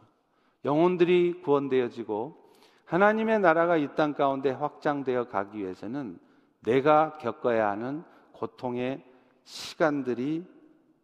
영혼들이 0.66 1.42
구원되어지고 1.42 2.48
하나님의 2.86 3.40
나라가 3.40 3.78
이 3.78 3.96
땅 3.96 4.14
가운데 4.14 4.50
확장되어 4.52 5.28
가기 5.28 5.60
위해서는 5.60 6.20
내가 6.62 7.18
겪어야 7.18 7.70
하는 7.70 8.04
고통의 8.32 9.04
시간들이 9.44 10.46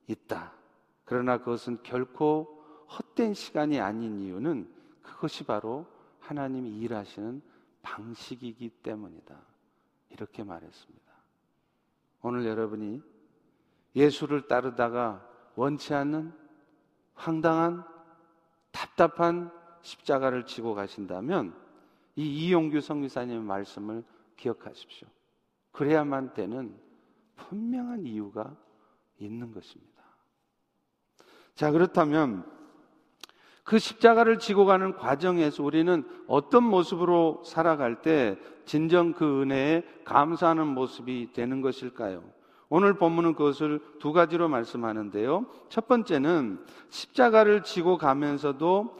있다. 0.07 0.53
그러나 1.05 1.37
그것은 1.37 1.79
결코 1.83 2.63
헛된 2.97 3.33
시간이 3.33 3.79
아닌 3.79 4.19
이유는 4.19 4.69
그것이 5.01 5.43
바로 5.45 5.85
하나님이 6.19 6.79
일하시는 6.79 7.41
방식이기 7.81 8.69
때문이다. 8.69 9.35
이렇게 10.09 10.43
말했습니다. 10.43 11.13
오늘 12.21 12.45
여러분이 12.45 13.01
예수를 13.95 14.47
따르다가 14.47 15.27
원치 15.55 15.93
않는 15.93 16.33
황당한 17.15 17.83
답답한 18.73 19.49
십자가를 19.81 20.45
지고 20.45 20.75
가신다면 20.75 21.55
이 22.15 22.47
이용규 22.47 22.81
성기사님의 22.81 23.41
말씀을 23.43 24.03
기억하십시오. 24.35 25.07
그래야만 25.71 26.33
되는 26.33 26.77
분명한 27.35 28.05
이유가 28.05 28.55
있는 29.17 29.53
것입니다. 29.53 29.93
자, 31.55 31.71
그렇다면 31.71 32.45
그 33.63 33.79
십자가를 33.79 34.39
지고 34.39 34.65
가는 34.65 34.93
과정에서 34.93 35.63
우리는 35.63 36.03
어떤 36.27 36.63
모습으로 36.63 37.43
살아갈 37.45 38.01
때 38.01 38.37
진정 38.65 39.13
그 39.13 39.41
은혜에 39.41 39.83
감사하는 40.03 40.67
모습이 40.67 41.31
되는 41.33 41.61
것일까요? 41.61 42.23
오늘 42.75 42.95
본문은 42.95 43.35
그것을 43.35 43.79
두 43.99 44.13
가지로 44.13 44.49
말씀하는데요. 44.49 45.45
첫 45.69 45.87
번째는 45.87 46.57
십자가를 46.89 47.61
지고 47.61 47.99
가면서도 47.99 48.97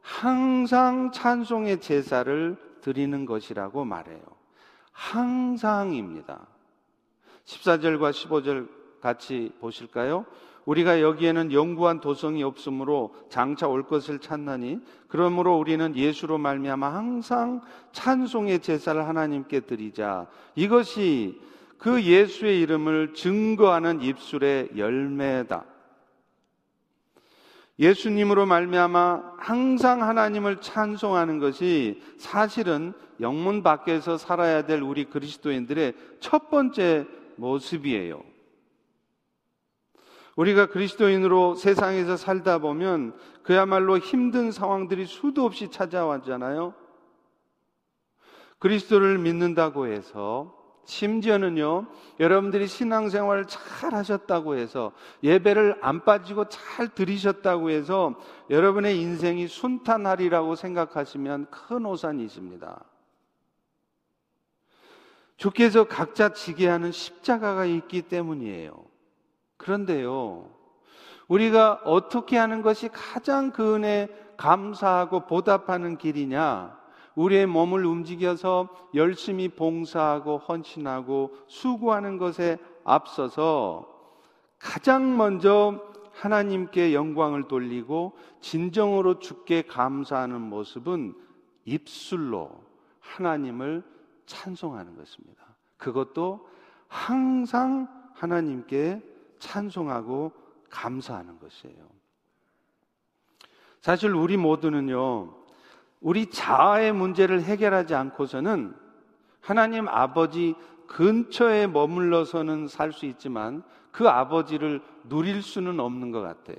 항상 0.00 1.12
찬송의 1.12 1.80
제사를 1.80 2.56
드리는 2.80 3.24
것이라고 3.24 3.84
말해요. 3.84 4.18
항상입니다. 4.90 6.48
14절과 7.44 8.10
15절 8.10 8.68
같이 9.00 9.52
보실까요? 9.60 10.26
우리가 10.64 11.00
여기에는 11.00 11.52
영구한 11.52 12.00
도성이 12.00 12.42
없으므로 12.42 13.14
장차 13.28 13.68
올 13.68 13.84
것을 13.84 14.18
찾나니 14.18 14.80
그러므로 15.06 15.56
우리는 15.60 15.94
예수로 15.94 16.38
말미암아 16.38 16.92
항상 16.92 17.60
찬송의 17.92 18.58
제사를 18.62 19.06
하나님께 19.06 19.60
드리자. 19.60 20.26
이것이 20.56 21.40
그 21.82 22.00
예수의 22.04 22.60
이름을 22.60 23.12
증거하는 23.12 24.02
입술의 24.02 24.68
열매다. 24.76 25.64
예수님으로 27.76 28.46
말미암아 28.46 29.34
항상 29.38 30.04
하나님을 30.04 30.60
찬송하는 30.60 31.40
것이 31.40 32.00
사실은 32.18 32.92
영문 33.18 33.64
밖에서 33.64 34.16
살아야 34.16 34.64
될 34.64 34.80
우리 34.80 35.06
그리스도인들의 35.06 35.94
첫 36.20 36.50
번째 36.50 37.08
모습이에요. 37.34 38.22
우리가 40.36 40.66
그리스도인으로 40.66 41.56
세상에서 41.56 42.16
살다 42.16 42.58
보면 42.58 43.18
그야말로 43.42 43.98
힘든 43.98 44.52
상황들이 44.52 45.04
수도 45.06 45.44
없이 45.44 45.68
찾아왔잖아요. 45.68 46.74
그리스도를 48.60 49.18
믿는다고 49.18 49.88
해서 49.88 50.61
심지어는요, 50.84 51.86
여러분들이 52.18 52.66
신앙생활을 52.66 53.46
잘 53.46 53.94
하셨다고 53.94 54.56
해서 54.56 54.92
예배를 55.22 55.78
안 55.80 56.04
빠지고 56.04 56.48
잘 56.48 56.88
들이셨다고 56.88 57.70
해서 57.70 58.14
여러분의 58.50 59.00
인생이 59.00 59.46
순탄하리라고 59.46 60.54
생각하시면 60.56 61.46
큰 61.50 61.86
오산이십니다. 61.86 62.84
주께서 65.36 65.84
각자 65.84 66.32
지게 66.32 66.68
하는 66.68 66.92
십자가가 66.92 67.64
있기 67.64 68.02
때문이에요. 68.02 68.84
그런데요, 69.56 70.50
우리가 71.28 71.82
어떻게 71.84 72.36
하는 72.36 72.62
것이 72.62 72.88
가장 72.88 73.52
그 73.52 73.74
은혜 73.74 74.08
감사하고 74.36 75.26
보답하는 75.26 75.96
길이냐? 75.96 76.81
우리의 77.14 77.46
몸을 77.46 77.84
움직여서 77.84 78.68
열심히 78.94 79.48
봉사하고 79.48 80.38
헌신하고 80.38 81.32
수고하는 81.46 82.18
것에 82.18 82.58
앞서서 82.84 83.88
가장 84.58 85.16
먼저 85.16 85.80
하나님께 86.12 86.94
영광을 86.94 87.48
돌리고 87.48 88.12
진정으로 88.40 89.18
주께 89.18 89.62
감사하는 89.62 90.40
모습은 90.40 91.14
입술로 91.64 92.50
하나님을 93.00 93.82
찬송하는 94.26 94.96
것입니다. 94.96 95.42
그것도 95.76 96.46
항상 96.88 97.88
하나님께 98.14 99.02
찬송하고 99.38 100.32
감사하는 100.70 101.38
것이에요. 101.38 101.88
사실 103.80 104.14
우리 104.14 104.36
모두는요, 104.36 105.34
우리 106.02 106.26
자아의 106.26 106.92
문제를 106.92 107.42
해결하지 107.42 107.94
않고서는 107.94 108.74
하나님 109.40 109.88
아버지 109.88 110.54
근처에 110.88 111.68
머물러서는 111.68 112.68
살 112.68 112.92
수 112.92 113.06
있지만 113.06 113.62
그 113.92 114.08
아버지를 114.08 114.82
누릴 115.08 115.42
수는 115.42 115.80
없는 115.80 116.10
것 116.10 116.20
같아요. 116.20 116.58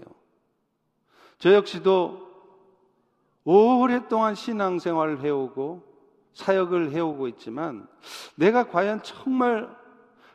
저 1.37 1.53
역시도 1.53 2.23
오랫동안 3.43 4.33
신앙생활을 4.33 5.21
해오고 5.21 5.83
사역을 6.33 6.91
해오고 6.91 7.27
있지만 7.29 7.87
내가 8.35 8.63
과연 8.63 9.03
정말 9.03 9.69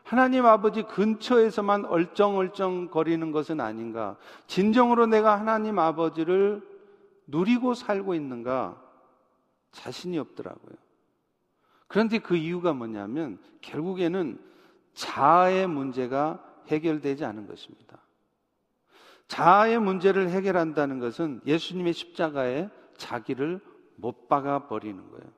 하나님 0.05 0.47
아버지 0.47 0.83
근처에서만 0.83 1.87
얼쩡얼쩡 1.87 2.91
거리는 2.91 3.33
것은 3.33 3.61
아닌가? 3.61 4.17
진정으로 4.47 5.07
내가 5.07 5.39
하나님 5.39 5.79
아버지를 5.79 6.63
누리고 7.27 7.75
살고 7.75 8.15
있는가? 8.15 8.88
자신이 9.73 10.19
없더라고요. 10.19 10.77
그런데 11.87 12.19
그 12.19 12.37
이유가 12.37 12.73
뭐냐면 12.73 13.39
결국에는 13.61 14.39
자아의 14.95 15.67
문제가 15.67 16.45
해결되지 16.69 17.25
않은 17.25 17.47
것입니다. 17.47 18.03
자아의 19.29 19.79
문제를 19.79 20.31
해결한다는 20.31 20.99
것은 20.99 21.41
예수님의 21.47 21.93
십자가에 21.93 22.69
자기를 22.97 23.61
못 23.97 24.29
박아 24.29 24.69
버리는 24.69 25.11
거예요. 25.11 25.31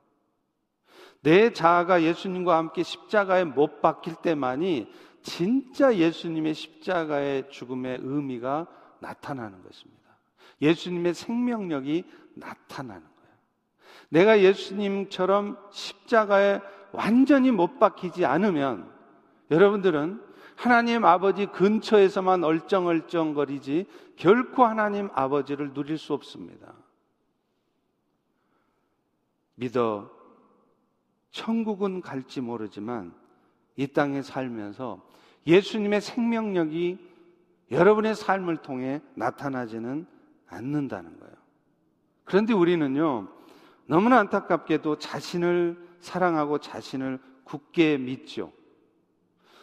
내 1.22 1.52
자아가 1.52 2.02
예수님과 2.02 2.56
함께 2.56 2.82
십자가에 2.82 3.44
못 3.44 3.82
박힐 3.82 4.14
때만이 4.16 4.90
진짜 5.22 5.94
예수님의 5.94 6.54
십자가의 6.54 7.50
죽음의 7.50 7.98
의미가 8.02 8.66
나타나는 9.00 9.62
것입니다. 9.62 10.00
예수님의 10.62 11.14
생명력이 11.14 12.04
나타나는. 12.34 13.09
내가 14.10 14.40
예수님처럼 14.40 15.56
십자가에 15.70 16.60
완전히 16.92 17.50
못 17.50 17.78
박히지 17.78 18.24
않으면 18.24 18.92
여러분들은 19.50 20.22
하나님 20.56 21.04
아버지 21.04 21.46
근처에서만 21.46 22.44
얼쩡얼쩡거리지 22.44 23.86
결코 24.16 24.64
하나님 24.64 25.08
아버지를 25.14 25.72
누릴 25.72 25.96
수 25.96 26.12
없습니다. 26.12 26.74
믿어 29.54 30.10
천국은 31.30 32.00
갈지 32.00 32.40
모르지만 32.40 33.14
이 33.76 33.86
땅에 33.86 34.20
살면서 34.20 35.00
예수님의 35.46 36.00
생명력이 36.00 36.98
여러분의 37.70 38.14
삶을 38.14 38.58
통해 38.58 39.00
나타나지는 39.14 40.06
않는다는 40.48 41.18
거예요. 41.20 41.34
그런데 42.24 42.52
우리는요, 42.52 43.28
너무나 43.90 44.20
안타깝게도 44.20 44.98
자신을 44.98 45.96
사랑하고 45.98 46.58
자신을 46.58 47.18
굳게 47.42 47.98
믿죠. 47.98 48.52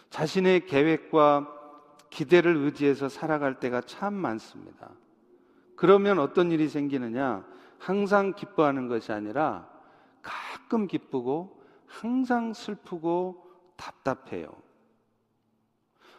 자신의 0.10 0.66
계획과 0.66 1.48
기대를 2.10 2.58
의지해서 2.58 3.08
살아갈 3.08 3.62
때가 3.62 3.80
참 3.80 4.14
많습니다. 4.14 4.90
그러면 5.78 6.20
어떤 6.20 6.52
일이 6.52 6.68
생기느냐? 6.68 7.46
항상 7.80 8.34
기뻐하는 8.34 8.90
것이 8.90 9.14
아니라 9.14 9.70
가끔 10.22 10.88
기쁘고 10.88 11.64
항상 11.86 12.52
슬프고 12.52 13.50
답답해요. 13.78 14.50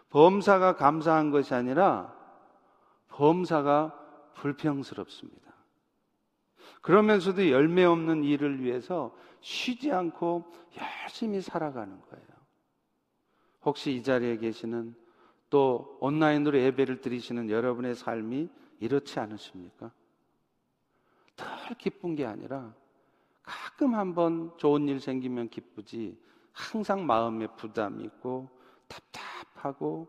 범사가 0.08 0.76
감사한 0.76 1.30
것이 1.30 1.52
아니라 1.52 2.14
범사가 3.08 4.32
불평스럽습니다. 4.32 5.47
그러면서도 6.82 7.50
열매 7.50 7.84
없는 7.84 8.24
일을 8.24 8.62
위해서 8.62 9.14
쉬지 9.40 9.92
않고 9.92 10.50
열심히 10.76 11.40
살아가는 11.40 12.00
거예요. 12.00 12.26
혹시 13.62 13.92
이 13.92 14.02
자리에 14.02 14.38
계시는 14.38 14.94
또 15.50 15.98
온라인으로 16.00 16.58
예배를 16.60 17.00
드리시는 17.00 17.50
여러분의 17.50 17.94
삶이 17.94 18.48
이렇지 18.80 19.18
않으십니까? 19.18 19.90
덜 21.36 21.76
기쁜 21.76 22.14
게 22.14 22.26
아니라 22.26 22.74
가끔 23.42 23.94
한번 23.94 24.52
좋은 24.58 24.88
일 24.88 25.00
생기면 25.00 25.48
기쁘지 25.48 26.18
항상 26.52 27.06
마음에 27.06 27.46
부담이 27.46 28.04
있고 28.04 28.50
답답하고 28.88 30.08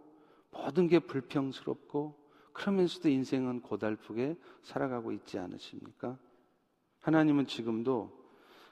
모든 0.52 0.88
게 0.88 1.00
불평스럽고 1.00 2.20
그러면서도 2.54 3.10
인생은 3.10 3.62
고달프게 3.62 4.36
살아가고 4.64 5.12
있지 5.14 5.40
않으십니까? 5.40 6.18
하나님은 7.02 7.48
지금도 7.48 8.18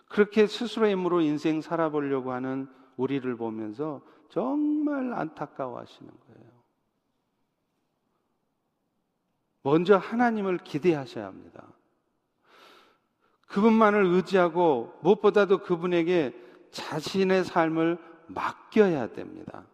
그렇게 0.08 0.48
스스로의 0.48 0.94
힘으로 0.94 1.22
인생 1.22 1.62
살아보려고 1.62 2.32
하는 2.32 2.68
우리를 2.96 3.36
보면서 3.36 4.02
정말 4.30 5.13
안타까워 5.13 5.80
하시는 5.80 6.12
거예요. 6.28 6.52
먼저 9.63 9.98
하나님을 9.98 10.60
기대하셔야 10.60 11.26
합니다. 11.26 11.68
그분만을 13.48 14.06
의지하고 14.06 14.98
무엇보다도 15.02 15.60
그분에게 15.60 16.34
자신의 16.72 17.44
삶을 17.46 17.98
맡겨야 18.28 19.13
됩니다. 19.13 19.66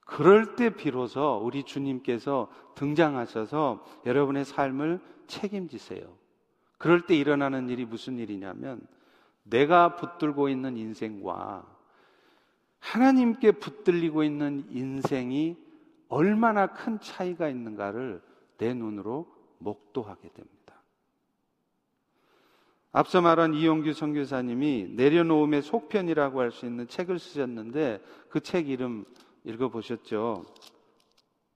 그럴 0.00 0.54
때 0.56 0.70
비로소 0.70 1.40
우리 1.42 1.64
주님께서 1.64 2.48
등장하셔서 2.74 3.84
여러분의 4.06 4.44
삶을 4.44 5.00
책임지세요. 5.26 6.25
그럴 6.78 7.02
때 7.06 7.16
일어나는 7.16 7.68
일이 7.68 7.84
무슨 7.84 8.18
일이냐면 8.18 8.80
내가 9.44 9.96
붙들고 9.96 10.48
있는 10.48 10.76
인생과 10.76 11.64
하나님께 12.80 13.52
붙들리고 13.52 14.22
있는 14.22 14.66
인생이 14.70 15.56
얼마나 16.08 16.68
큰 16.68 17.00
차이가 17.00 17.48
있는가를 17.48 18.22
내 18.58 18.74
눈으로 18.74 19.26
목도하게 19.58 20.28
됩니다. 20.28 20.56
앞서 22.92 23.20
말한 23.20 23.54
이용규 23.54 23.92
선교사님이 23.92 24.92
내려놓음의 24.94 25.62
속편이라고 25.62 26.40
할 26.40 26.50
수 26.50 26.66
있는 26.66 26.86
책을 26.88 27.18
쓰셨는데 27.18 28.02
그 28.30 28.40
책 28.40 28.68
이름 28.68 29.04
읽어보셨죠? 29.44 30.44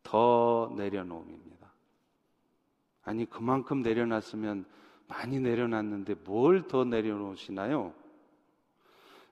더 0.03 0.73
내려놓음입니다. 0.77 1.73
아니, 3.05 3.25
그만큼 3.29 3.83
내려놨으면 3.83 4.65
많이 5.11 5.41
내려놨는데 5.41 6.15
뭘 6.25 6.69
더 6.69 6.85
내려놓으시나요? 6.85 7.93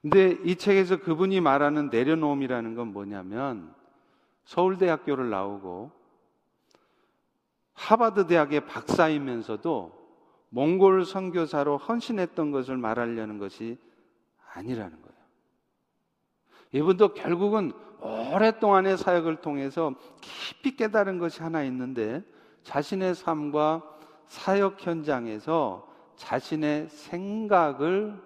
근데 0.02 0.38
이 0.44 0.56
책에서 0.56 0.98
그분이 0.98 1.40
말하는 1.40 1.88
내려놓음이라는 1.88 2.74
건 2.74 2.88
뭐냐면 2.92 3.74
서울대학교를 4.44 5.30
나오고 5.30 5.90
하버드 7.74 8.26
대학의 8.26 8.66
박사이면서도 8.66 9.96
몽골 10.50 11.04
선교사로 11.04 11.76
헌신했던 11.76 12.50
것을 12.50 12.76
말하려는 12.76 13.38
것이 13.38 13.78
아니라는 14.54 14.90
거예요. 14.90 15.18
이분도 16.72 17.14
결국은 17.14 17.72
오랫동안의 18.00 18.98
사역을 18.98 19.36
통해서 19.36 19.94
깊이 20.20 20.76
깨달은 20.76 21.18
것이 21.18 21.42
하나 21.42 21.62
있는데 21.64 22.22
자신의 22.62 23.14
삶과 23.14 23.97
사역 24.28 24.86
현장에서 24.86 25.88
자신의 26.16 26.88
생각을 26.88 28.20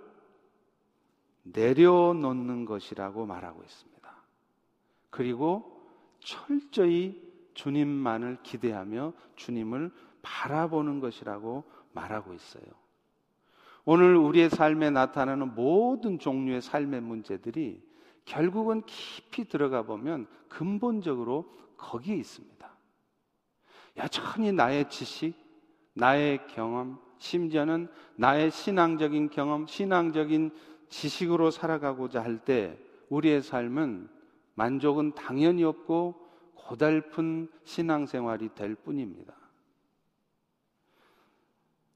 내려놓는 1.45 2.65
것이라고 2.65 3.27
말하고 3.27 3.63
있습니다. 3.63 4.13
그리고 5.11 5.83
철저히 6.21 7.21
주님만을 7.55 8.39
기대하며 8.43 9.13
주님을 9.37 9.93
바라보는 10.23 11.01
것이라고 11.01 11.65
말하고 11.93 12.33
있어요. 12.33 12.65
오늘 13.85 14.17
우리의 14.17 14.49
삶에 14.49 14.91
나타나는 14.91 15.55
모든 15.55 16.19
종류의 16.19 16.63
삶의 16.63 17.01
문제들이 17.01 17.83
결국은 18.25 18.83
깊이 18.87 19.49
들어가 19.49 19.83
보면 19.83 20.29
근본적으로 20.49 21.53
거기에 21.77 22.15
있습니다. 22.17 22.71
여전히 23.97 24.53
나의 24.53 24.89
지식, 24.89 25.35
나의 25.95 26.47
경험, 26.49 26.99
심지어는 27.19 27.89
나의 28.17 28.51
신앙적인 28.51 29.31
경험, 29.31 29.67
신앙적인 29.67 30.51
지식으로 30.89 31.51
살아가고자 31.51 32.23
할 32.23 32.39
때 32.45 32.79
우리의 33.09 33.43
삶은 33.43 34.09
만족은 34.55 35.15
당연히 35.15 35.65
없고 35.65 36.15
고달픈 36.55 37.49
신앙생활이 37.65 38.51
될 38.55 38.75
뿐입니다. 38.75 39.35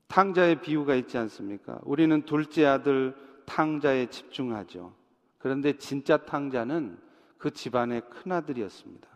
탕자의 0.09 0.61
비유가 0.61 0.95
있지 0.95 1.19
않습니까? 1.19 1.81
우리는 1.85 2.23
둘째 2.23 2.67
아들 2.67 3.17
탕자에 3.47 4.07
집중하죠. 4.07 4.95
그런데 5.39 5.77
진짜 5.79 6.17
탕자는 6.19 6.99
그 7.39 7.51
집안의 7.51 8.03
큰아들이었습니다. 8.11 9.09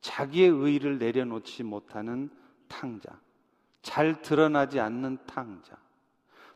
자기의 0.00 0.48
의를 0.48 0.98
내려놓지 0.98 1.62
못하는 1.62 2.30
탕자. 2.68 3.20
잘 3.82 4.20
드러나지 4.22 4.80
않는 4.80 5.18
탕자. 5.26 5.76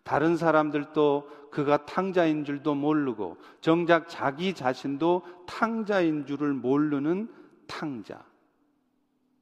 다른 0.03 0.37
사람들도 0.37 1.49
그가 1.51 1.87
탕자인 1.87 2.45
줄도 2.45 2.75
모르고 2.75 3.39
정작 3.61 4.09
자기 4.09 4.55
자신도 4.55 5.23
탕자인 5.47 6.27
줄을 6.27 6.53
모르는 6.53 7.33
탕자. 7.67 8.25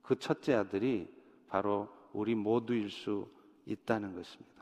그 0.03 0.19
첫째 0.19 0.55
아들이 0.55 1.13
바로 1.49 1.89
우리 2.13 2.35
모두일 2.35 2.91
수 2.91 3.29
있다는 3.67 4.15
것입니다. 4.15 4.53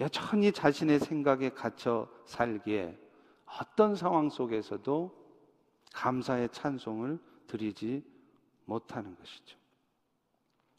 여전히 0.00 0.52
자신의 0.52 1.00
생각에 1.00 1.50
갇혀 1.50 2.08
살기에 2.26 2.98
어떤 3.60 3.94
상황 3.94 4.28
속에서도 4.28 5.26
감사의 5.92 6.50
찬송을 6.50 7.18
드리지 7.46 8.04
못하는 8.64 9.16
것이죠. 9.16 9.56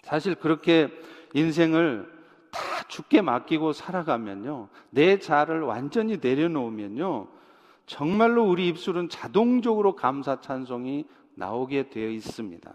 사실 0.08 0.36
그렇게 0.36 0.88
인생을 1.34 2.10
다 2.50 2.62
죽게 2.88 3.22
맡기고 3.22 3.74
살아가면요. 3.74 4.70
내 4.89 5.20
자를 5.20 5.63
완전히 5.63 6.17
내려놓으면요. 6.22 7.28
정말로 7.86 8.46
우리 8.46 8.70
입술은 8.70 9.10
자동적으로 9.10 9.98
감사 9.98 10.39
찬송이 10.39 11.06
나오게 11.36 11.89
되어 11.89 12.08
있습니다. 12.08 12.74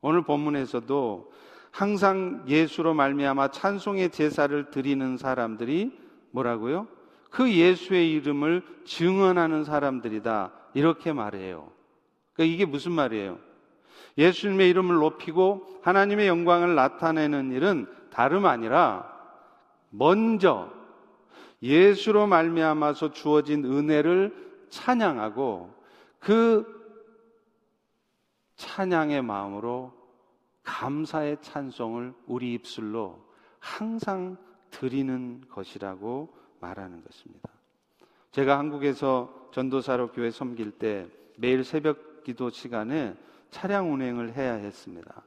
오늘 0.00 0.22
본문에서도 0.22 1.32
항상 1.70 2.44
예수로 2.48 2.92
말미암아 2.92 3.52
찬송의 3.52 4.10
제사를 4.10 4.70
드리는 4.70 5.16
사람들이 5.16 5.96
뭐라고요? 6.32 6.88
그 7.30 7.48
예수의 7.48 8.10
이름을 8.10 8.64
증언하는 8.84 9.62
사람들이다. 9.62 10.52
이렇게 10.74 11.12
말해요. 11.12 11.70
그러니까 12.32 12.52
이게 12.52 12.64
무슨 12.64 12.90
말이에요? 12.90 13.49
예수님의 14.18 14.70
이름을 14.70 14.96
높이고 14.96 15.80
하나님의 15.82 16.28
영광을 16.28 16.74
나타내는 16.74 17.52
일은 17.52 17.86
다름 18.10 18.46
아니라 18.46 19.10
먼저 19.90 20.70
예수로 21.62 22.26
말미암아서 22.26 23.12
주어진 23.12 23.64
은혜를 23.64 24.66
찬양하고 24.70 25.74
그 26.18 26.80
찬양의 28.56 29.22
마음으로 29.22 29.92
감사의 30.62 31.38
찬송을 31.40 32.14
우리 32.26 32.54
입술로 32.54 33.18
항상 33.58 34.36
드리는 34.70 35.42
것이라고 35.48 36.34
말하는 36.60 37.02
것입니다. 37.02 37.50
제가 38.30 38.58
한국에서 38.58 39.48
전도사로 39.52 40.12
교회 40.12 40.30
섬길 40.30 40.72
때 40.72 41.08
매일 41.36 41.64
새벽 41.64 42.22
기도 42.22 42.50
시간에 42.50 43.16
차량 43.50 43.92
운행을 43.92 44.34
해야 44.34 44.54
했습니다. 44.54 45.22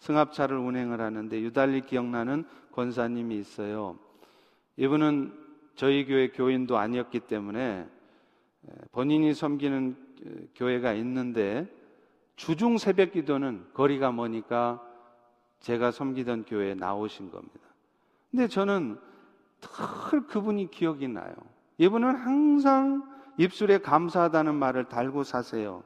승합차를 0.00 0.56
운행을 0.56 1.00
하는데 1.00 1.40
유달리 1.40 1.82
기억나는 1.82 2.44
권사님이 2.72 3.38
있어요. 3.38 3.98
이분은 4.76 5.32
저희 5.74 6.04
교회 6.04 6.28
교인도 6.28 6.76
아니었기 6.76 7.20
때문에 7.20 7.86
본인이 8.90 9.32
섬기는 9.32 9.96
교회가 10.54 10.92
있는데 10.94 11.66
주중 12.36 12.78
새벽 12.78 13.12
기도는 13.12 13.66
거리가 13.74 14.12
머니까 14.12 14.82
제가 15.60 15.90
섬기던 15.90 16.44
교회에 16.44 16.74
나오신 16.74 17.30
겁니다. 17.30 17.60
근데 18.30 18.48
저는 18.48 18.98
늘 19.60 20.26
그분이 20.26 20.70
기억이 20.70 21.06
나요. 21.08 21.34
이분은 21.78 22.16
항상 22.16 23.08
입술에 23.38 23.78
감사하다는 23.78 24.54
말을 24.54 24.88
달고 24.88 25.22
사세요. 25.22 25.84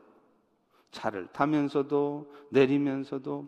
차를 0.96 1.28
타면서도 1.32 2.32
내리면서도 2.50 3.46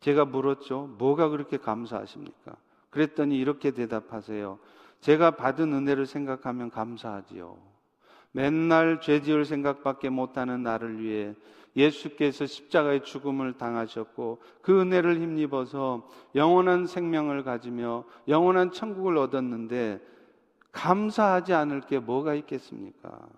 제가 0.00 0.24
물었죠. 0.24 0.94
뭐가 0.98 1.28
그렇게 1.28 1.56
감사하십니까? 1.56 2.56
그랬더니 2.90 3.38
이렇게 3.38 3.70
대답하세요. 3.70 4.58
제가 5.00 5.32
받은 5.32 5.72
은혜를 5.72 6.06
생각하면 6.06 6.70
감사하지요. 6.70 7.56
맨날 8.32 9.00
죄 9.00 9.22
지을 9.22 9.44
생각밖에 9.44 10.10
못하는 10.10 10.64
나를 10.64 11.00
위해 11.00 11.34
예수께서 11.76 12.46
십자가의 12.46 13.04
죽음을 13.04 13.54
당하셨고 13.54 14.40
그 14.60 14.80
은혜를 14.80 15.20
힘입어서 15.20 16.08
영원한 16.34 16.86
생명을 16.86 17.44
가지며 17.44 18.04
영원한 18.26 18.72
천국을 18.72 19.16
얻었는데 19.18 20.00
감사하지 20.72 21.54
않을 21.54 21.82
게 21.82 22.00
뭐가 22.00 22.34
있겠습니까? 22.34 23.28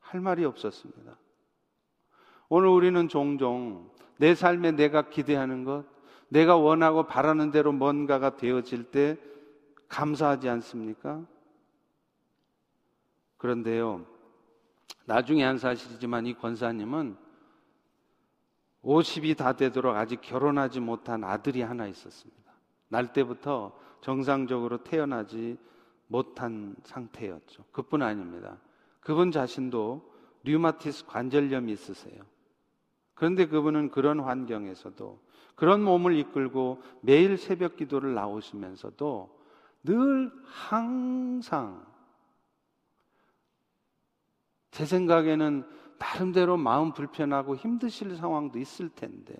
할 0.00 0.20
말이 0.20 0.44
없었습니다. 0.44 1.16
오늘 2.56 2.68
우리는 2.68 3.08
종종 3.08 3.90
내 4.16 4.36
삶에 4.36 4.70
내가 4.70 5.08
기대하는 5.10 5.64
것, 5.64 5.84
내가 6.28 6.56
원하고 6.56 7.02
바라는 7.02 7.50
대로 7.50 7.72
뭔가가 7.72 8.36
되어질 8.36 8.92
때 8.92 9.18
감사하지 9.88 10.48
않습니까? 10.48 11.26
그런데요, 13.38 14.06
나중에 15.04 15.42
한 15.42 15.58
사실이지만 15.58 16.26
이 16.26 16.34
권사님은 16.34 17.16
50이 18.84 19.36
다 19.36 19.54
되도록 19.54 19.96
아직 19.96 20.20
결혼하지 20.20 20.78
못한 20.78 21.24
아들이 21.24 21.60
하나 21.60 21.88
있었습니다. 21.88 22.52
날 22.86 23.12
때부터 23.12 23.76
정상적으로 24.00 24.84
태어나지 24.84 25.58
못한 26.06 26.76
상태였죠. 26.84 27.64
그뿐 27.72 28.02
아닙니다. 28.02 28.58
그분 29.00 29.32
자신도 29.32 30.08
류마티스 30.44 31.06
관절염이 31.06 31.72
있으세요. 31.72 32.22
그런데 33.24 33.46
그분은 33.46 33.90
그런 33.90 34.20
환경에서도 34.20 35.18
그런 35.54 35.82
몸을 35.82 36.14
이끌고 36.18 36.82
매일 37.00 37.38
새벽 37.38 37.76
기도를 37.76 38.12
나오시면서도 38.12 39.40
늘 39.82 40.30
항상 40.44 41.86
제 44.72 44.84
생각에는 44.84 45.66
나름대로 45.98 46.58
마음 46.58 46.92
불편하고 46.92 47.56
힘드실 47.56 48.14
상황도 48.14 48.58
있을 48.58 48.90
텐데 48.90 49.34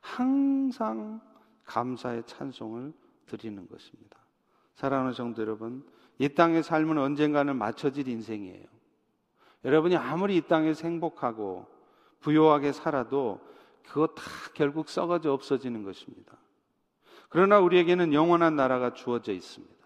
항상 0.00 1.20
감사의 1.64 2.22
찬송을 2.24 2.92
드리는 3.26 3.66
것입니다. 3.66 4.16
사랑하는 4.76 5.12
성도 5.12 5.42
여러분, 5.42 5.84
이 6.20 6.28
땅의 6.28 6.62
삶은 6.62 6.98
언젠가는 6.98 7.56
맞춰질 7.56 8.06
인생이에요. 8.06 8.66
여러분이 9.64 9.96
아무리 9.96 10.36
이 10.36 10.40
땅에서 10.42 10.86
행복하고 10.86 11.79
부요하게 12.20 12.72
살아도 12.72 13.40
그거 13.88 14.06
다 14.08 14.22
결국 14.54 14.88
썩어져 14.88 15.32
없어지는 15.32 15.82
것입니다. 15.82 16.36
그러나 17.28 17.60
우리에게는 17.60 18.12
영원한 18.12 18.56
나라가 18.56 18.92
주어져 18.92 19.32
있습니다. 19.32 19.80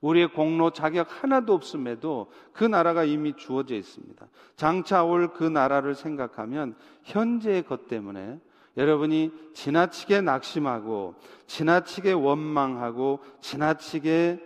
우리의 0.00 0.28
공로 0.32 0.70
자격 0.70 1.08
하나도 1.22 1.54
없음에도 1.54 2.30
그 2.52 2.64
나라가 2.64 3.04
이미 3.04 3.34
주어져 3.34 3.74
있습니다. 3.74 4.28
장차 4.56 5.04
올 5.04 5.32
그 5.32 5.44
나라를 5.44 5.94
생각하면 5.94 6.76
현재의 7.02 7.64
것 7.64 7.88
때문에 7.88 8.40
여러분이 8.76 9.32
지나치게 9.54 10.20
낙심하고 10.20 11.16
지나치게 11.46 12.12
원망하고 12.12 13.20
지나치게 13.40 14.44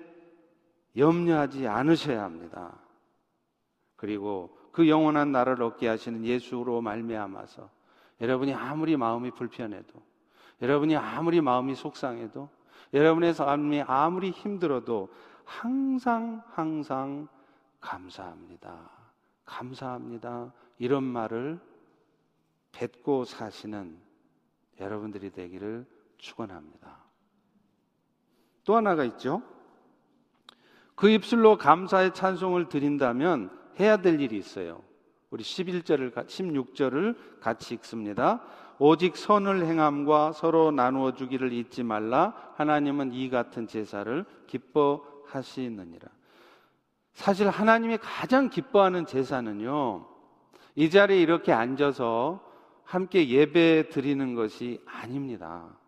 염려하지 0.96 1.66
않으셔야 1.66 2.22
합니다. 2.22 2.78
그리고 3.96 4.56
그 4.72 4.88
영원한 4.88 5.32
나라를 5.32 5.62
얻게 5.64 5.86
하시는 5.86 6.24
예수로 6.24 6.80
말미암아서 6.80 7.68
여러분이 8.20 8.54
아무리 8.54 8.96
마음이 8.96 9.30
불편해도 9.32 10.02
여러분이 10.62 10.96
아무리 10.96 11.40
마음이 11.40 11.74
속상해도 11.74 12.48
여러분의 12.94 13.34
삶이 13.34 13.82
아무리 13.82 14.30
힘들어도 14.30 15.08
항상 15.44 16.42
항상 16.52 17.28
감사합니다. 17.80 18.90
감사합니다. 19.44 20.52
이런 20.78 21.02
말을 21.02 21.60
뱉고 22.72 23.24
사시는 23.24 23.98
여러분들이 24.80 25.30
되기를 25.30 25.86
축원합니다. 26.16 26.96
또 28.64 28.76
하나가 28.76 29.04
있죠. 29.04 29.42
그 30.94 31.08
입술로 31.08 31.58
감사의 31.58 32.14
찬송을 32.14 32.68
드린다면 32.68 33.61
해야 33.80 33.96
될 33.96 34.20
일이 34.20 34.36
있어요. 34.36 34.82
우리 35.30 35.42
11절을 35.42 36.12
16절을 36.12 37.40
같이 37.40 37.74
읽습니다. 37.74 38.42
오직 38.78 39.16
선을 39.16 39.64
행함과 39.64 40.32
서로 40.32 40.70
나누어 40.70 41.12
주기를 41.12 41.52
잊지 41.52 41.82
말라. 41.82 42.34
하나님은 42.56 43.12
이 43.12 43.30
같은 43.30 43.66
제사를 43.66 44.24
기뻐 44.46 45.04
하시느니라. 45.26 46.08
사실 47.14 47.48
하나님이 47.48 47.98
가장 47.98 48.50
기뻐하는 48.50 49.06
제사는요, 49.06 50.06
이 50.74 50.90
자리에 50.90 51.20
이렇게 51.20 51.52
앉아서 51.52 52.42
함께 52.84 53.28
예배 53.28 53.88
드리는 53.90 54.34
것이 54.34 54.80
아닙니다. 54.86 55.78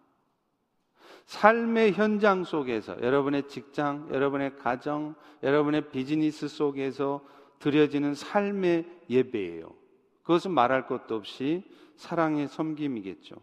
삶의 1.27 1.93
현장 1.93 2.45
속에서 2.45 3.01
여러분의 3.03 3.49
직장, 3.49 4.09
여러분의 4.13 4.57
가정, 4.57 5.15
여러분의 5.43 5.91
비즈니스 5.91 6.49
속에서 6.49 7.23
드려지는 7.65 8.15
삶의 8.15 8.85
예배예요. 9.09 9.73
그것은 10.23 10.51
말할 10.51 10.87
것도 10.87 11.15
없이 11.15 11.65
사랑의 11.97 12.49
섬김이겠죠. 12.49 13.37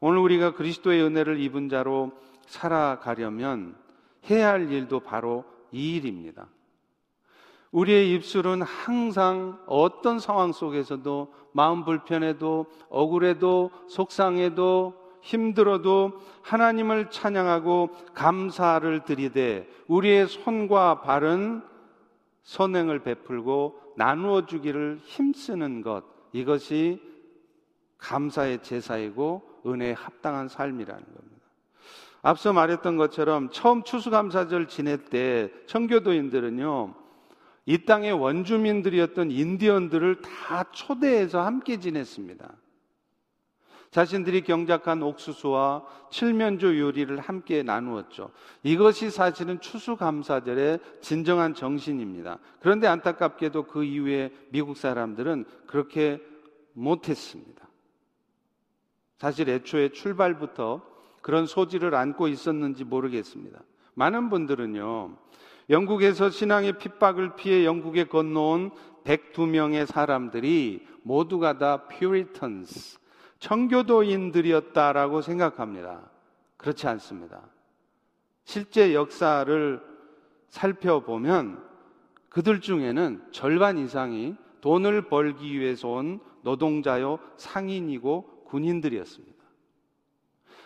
오늘 0.00 0.18
우리가 0.18 0.54
그리스도의 0.54 1.00
은혜를 1.02 1.38
입은 1.38 1.68
자로 1.68 2.10
살아가려면 2.46 3.76
해야 4.28 4.48
할 4.48 4.72
일도 4.72 5.00
바로 5.00 5.44
이 5.70 5.94
일입니다. 5.96 6.48
우리의 7.70 8.14
입술은 8.14 8.62
항상 8.62 9.60
어떤 9.66 10.18
상황 10.18 10.52
속에서도 10.52 11.32
마음 11.52 11.84
불편해도 11.84 12.66
억울해도 12.88 13.70
속상해도 13.88 14.94
힘들어도 15.20 16.20
하나님을 16.42 17.10
찬양하고 17.10 17.90
감사를 18.14 19.04
드리되 19.04 19.68
우리의 19.86 20.26
손과 20.26 21.02
발은 21.02 21.62
선행을 22.48 23.00
베풀고 23.00 23.92
나누어 23.96 24.46
주기를 24.46 25.00
힘쓰는 25.02 25.82
것 25.82 26.02
이것이 26.32 26.98
감사의 27.98 28.62
제사이고 28.62 29.42
은혜에 29.66 29.92
합당한 29.92 30.48
삶이라는 30.48 31.02
겁니다. 31.02 31.46
앞서 32.22 32.54
말했던 32.54 32.96
것처럼 32.96 33.50
처음 33.50 33.82
추수감사절 33.82 34.66
지낼 34.68 35.04
때 35.04 35.52
청교도인들은요 35.66 36.94
이 37.66 37.84
땅의 37.84 38.12
원주민들이었던 38.12 39.30
인디언들을 39.30 40.22
다 40.22 40.64
초대해서 40.72 41.42
함께 41.42 41.78
지냈습니다. 41.78 42.50
자신들이 43.90 44.42
경작한 44.42 45.02
옥수수와 45.02 45.82
칠면조 46.10 46.78
요리를 46.78 47.18
함께 47.20 47.62
나누었죠. 47.62 48.30
이것이 48.62 49.10
사실은 49.10 49.60
추수감사절의 49.60 50.78
진정한 51.00 51.54
정신입니다. 51.54 52.38
그런데 52.60 52.86
안타깝게도 52.86 53.64
그 53.64 53.84
이후에 53.84 54.30
미국 54.50 54.76
사람들은 54.76 55.46
그렇게 55.66 56.20
못했습니다. 56.74 57.66
사실 59.18 59.48
애초에 59.48 59.90
출발부터 59.90 60.82
그런 61.22 61.46
소지를 61.46 61.94
안고 61.94 62.28
있었는지 62.28 62.84
모르겠습니다. 62.84 63.60
많은 63.94 64.30
분들은요, 64.30 65.16
영국에서 65.70 66.30
신앙의 66.30 66.78
핍박을 66.78 67.36
피해 67.36 67.64
영국에 67.64 68.04
건너온 68.04 68.70
102명의 69.04 69.86
사람들이 69.86 70.86
모두가 71.02 71.58
다 71.58 71.88
퓨리턴스, 71.88 72.98
청교도인들이었다라고 73.38 75.22
생각합니다. 75.22 76.10
그렇지 76.56 76.86
않습니다. 76.88 77.42
실제 78.44 78.94
역사를 78.94 79.80
살펴보면 80.48 81.62
그들 82.28 82.60
중에는 82.60 83.22
절반 83.30 83.78
이상이 83.78 84.36
돈을 84.60 85.02
벌기 85.08 85.58
위해서 85.58 85.88
온 85.88 86.20
노동자요 86.42 87.18
상인이고 87.36 88.44
군인들이었습니다. 88.46 89.38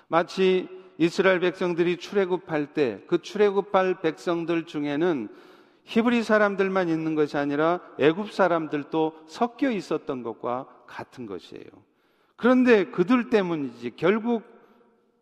마치 0.09 0.69
이스라엘 0.99 1.41
백성들이 1.41 1.97
출애굽할 1.97 2.75
때 2.75 3.03
그 3.07 3.21
출애굽할 3.23 4.01
백성들 4.01 4.67
중에는 4.67 5.29
히브리 5.85 6.23
사람들만 6.23 6.89
있는 6.89 7.15
것이 7.15 7.37
아니라 7.37 7.81
애굽 7.99 8.31
사람들도 8.33 9.25
섞여 9.27 9.71
있었던 9.71 10.23
것과 10.23 10.67
같은 10.87 11.27
것이에요. 11.27 11.65
그런데 12.43 12.87
그들 12.87 13.31
때문이지 13.31 13.93
결국 13.95 14.43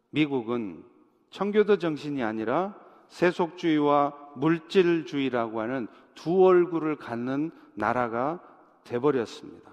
미국은 0.09 0.83
청교도 1.29 1.77
정신이 1.77 2.23
아니라 2.23 2.75
세속주의와 3.09 4.15
물질주의라고 4.37 5.61
하는 5.61 5.87
두 6.15 6.43
얼굴을 6.47 6.97
갖는 6.97 7.51
나라가 7.75 8.41
돼버렸습니다. 8.85 9.71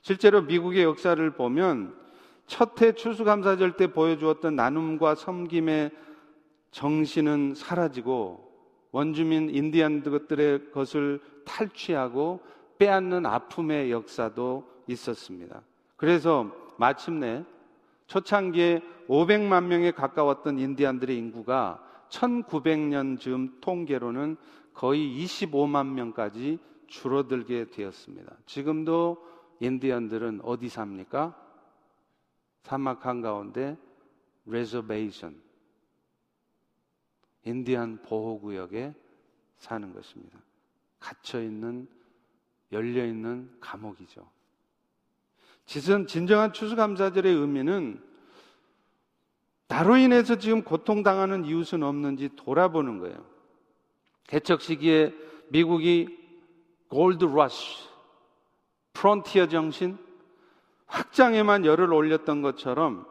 실제로 0.00 0.40
미국의 0.40 0.84
역사를 0.84 1.30
보면 1.30 1.94
첫 2.46 2.80
해 2.80 2.92
추수감사절 2.92 3.76
때 3.76 3.88
보여주었던 3.88 4.56
나눔과 4.56 5.16
섬김의 5.16 5.90
정신은 6.70 7.52
사라지고 7.54 8.50
원주민 8.92 9.50
인디안들의 9.50 10.70
것을 10.70 11.20
탈취하고 11.44 12.40
빼앗는 12.78 13.26
아픔의 13.26 13.90
역사도 13.90 14.66
있었습니다. 14.86 15.62
그래서 16.04 16.54
마침내 16.76 17.46
초창기에 18.08 18.82
500만 19.08 19.64
명에 19.64 19.90
가까웠던 19.90 20.58
인디안들의 20.58 21.16
인구가 21.16 21.82
1900년 22.10 23.18
즈음 23.18 23.58
통계로는 23.62 24.36
거의 24.74 25.00
25만 25.24 25.86
명까지 25.94 26.58
줄어들게 26.88 27.70
되었습니다. 27.70 28.36
지금도 28.44 29.16
인디언들은 29.60 30.42
어디 30.44 30.68
삽니까? 30.68 31.34
사막 32.64 33.06
한가운데 33.06 33.78
reservation 34.44 35.40
인디안 37.44 38.02
보호 38.02 38.40
구역에 38.40 38.92
사는 39.56 39.90
것입니다. 39.94 40.38
갇혀 40.98 41.40
있는 41.40 41.88
열려 42.72 43.06
있는 43.06 43.50
감옥이죠. 43.58 44.33
진정한 45.66 46.52
추수감사절의 46.52 47.34
의미는 47.34 48.02
나로 49.68 49.96
인해서 49.96 50.36
지금 50.36 50.62
고통당하는 50.62 51.44
이웃은 51.44 51.82
없는지 51.82 52.30
돌아보는 52.36 52.98
거예요. 52.98 53.24
개척 54.26 54.60
시기에 54.60 55.12
미국이 55.48 56.18
골드 56.88 57.24
러쉬, 57.24 57.88
프론티어 58.92 59.48
정신, 59.48 59.98
확장에만 60.86 61.64
열을 61.64 61.92
올렸던 61.92 62.42
것처럼 62.42 63.06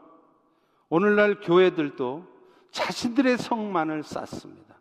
오늘날 0.89 1.41
교회들도 1.41 2.27
자신들의 2.71 3.37
성만을 3.37 4.03
쌓습니다. 4.03 4.79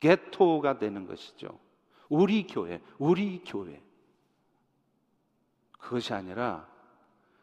게토가 0.00 0.78
되는 0.78 1.06
것이죠. 1.06 1.58
우리 2.08 2.46
교회, 2.46 2.80
우리 2.96 3.42
교회. 3.44 3.82
그것이 5.78 6.14
아니라 6.14 6.66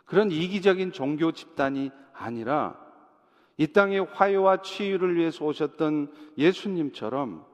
그런 0.06 0.32
이기적인 0.32 0.92
종교 0.92 1.32
집단이 1.32 1.92
아니라 2.14 2.80
이 3.58 3.68
땅의 3.68 4.08
화요와 4.14 4.62
치유를 4.62 5.16
위해서 5.16 5.46
오셨던 5.46 6.12
예수님처럼 6.38 7.46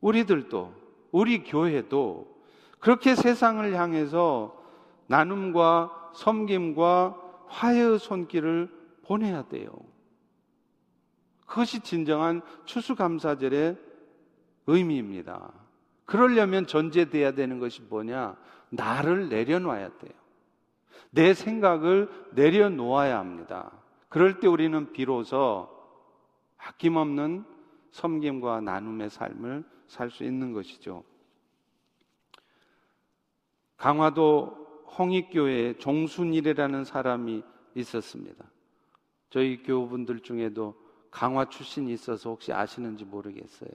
우리들도 0.00 0.74
우리 1.12 1.44
교회도 1.44 2.32
그렇게 2.80 3.14
세상을 3.14 3.72
향해서 3.74 4.60
나눔과 5.06 6.12
섬김과 6.14 7.18
화해의 7.46 7.98
손길을 7.98 8.70
보내야 9.04 9.48
돼요. 9.48 9.70
그것이 11.46 11.80
진정한 11.80 12.40
추수감사절의 12.64 13.76
의미입니다. 14.66 15.52
그러려면 16.06 16.66
전제돼야 16.66 17.32
되는 17.32 17.58
것이 17.58 17.82
뭐냐? 17.82 18.36
나를 18.70 19.28
내려놔야 19.28 19.98
돼요. 19.98 20.21
내 21.10 21.34
생각을 21.34 22.08
내려놓아야 22.32 23.18
합니다. 23.18 23.70
그럴 24.08 24.40
때 24.40 24.48
우리는 24.48 24.92
비로소 24.92 25.68
아낌없는 26.58 27.44
섬김과 27.90 28.60
나눔의 28.62 29.10
삶을 29.10 29.64
살 29.86 30.10
수 30.10 30.24
있는 30.24 30.52
것이죠. 30.52 31.04
강화도 33.76 34.84
홍익교회에 34.98 35.78
종순일이라는 35.78 36.84
사람이 36.84 37.42
있었습니다. 37.74 38.44
저희 39.28 39.62
교우분들 39.62 40.20
중에도 40.20 40.80
강화 41.10 41.44
출신이 41.46 41.92
있어서 41.92 42.30
혹시 42.30 42.52
아시는지 42.52 43.04
모르겠어요. 43.04 43.70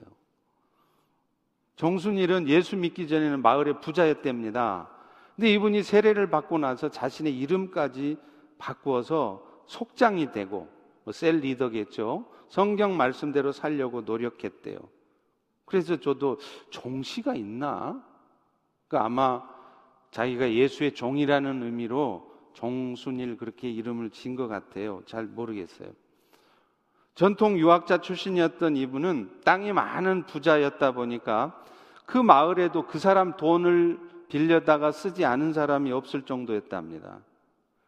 종순일은 1.76 2.48
예수 2.48 2.76
믿기 2.76 3.06
전에는 3.06 3.42
마을의 3.42 3.80
부자였답니다. 3.80 4.90
근데 5.38 5.52
이분이 5.52 5.84
세례를 5.84 6.30
받고 6.30 6.58
나서 6.58 6.88
자신의 6.88 7.38
이름까지 7.38 8.16
바꾸어서 8.58 9.46
속장이 9.66 10.32
되고 10.32 10.68
뭐 11.04 11.12
셀 11.12 11.36
리더겠죠. 11.36 12.26
성경 12.48 12.96
말씀대로 12.96 13.52
살려고 13.52 14.00
노력했대요. 14.00 14.80
그래서 15.64 16.00
저도 16.00 16.38
종씨가 16.70 17.36
있나? 17.36 18.02
그 18.88 18.98
아마 18.98 19.48
자기가 20.10 20.50
예수의 20.50 20.94
종이라는 20.94 21.62
의미로 21.62 22.34
종순일 22.54 23.36
그렇게 23.36 23.70
이름을 23.70 24.10
진것 24.10 24.48
같아요. 24.48 25.02
잘 25.06 25.26
모르겠어요. 25.26 25.90
전통 27.14 27.56
유학자 27.60 27.98
출신이었던 27.98 28.74
이분은 28.76 29.42
땅이 29.44 29.72
많은 29.72 30.26
부자였다 30.26 30.92
보니까 30.92 31.62
그 32.06 32.18
마을에도 32.18 32.86
그 32.88 32.98
사람 32.98 33.36
돈을 33.36 34.07
빌려다가 34.28 34.92
쓰지 34.92 35.24
않은 35.24 35.52
사람이 35.52 35.92
없을 35.92 36.22
정도였답니다. 36.22 37.20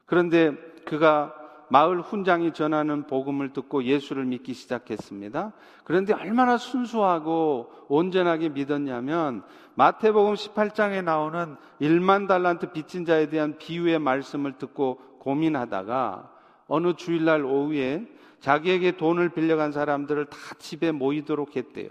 그런데 0.07 0.53
그가 0.85 1.35
마을 1.71 2.01
훈장이 2.01 2.53
전하는 2.53 3.07
복음을 3.07 3.53
듣고 3.53 3.85
예수를 3.85 4.25
믿기 4.25 4.55
시작했습니다. 4.55 5.53
그런데 5.85 6.13
얼마나 6.13 6.59
순수하고 6.59 7.71
온전하게 7.89 8.49
믿었냐면 8.49 9.45
마태복음 9.77 10.35
18장에 10.35 11.05
나오는 11.05 11.57
1만 11.81 12.27
달란트 12.27 12.73
빚진 12.73 13.05
자에 13.05 13.29
대한 13.29 13.57
비유의 13.57 14.01
말씀을 14.01 14.59
듣고 14.59 14.97
고민하다가 15.21 16.33
어느 16.67 16.95
주일날 16.95 17.45
오후에 17.45 18.07
자기에게 18.41 18.97
돈을 18.97 19.29
빌려간 19.29 19.71
사람들을 19.71 20.27
다 20.27 20.37
집에 20.59 20.91
모이도록 20.91 21.55
했대요. 21.55 21.91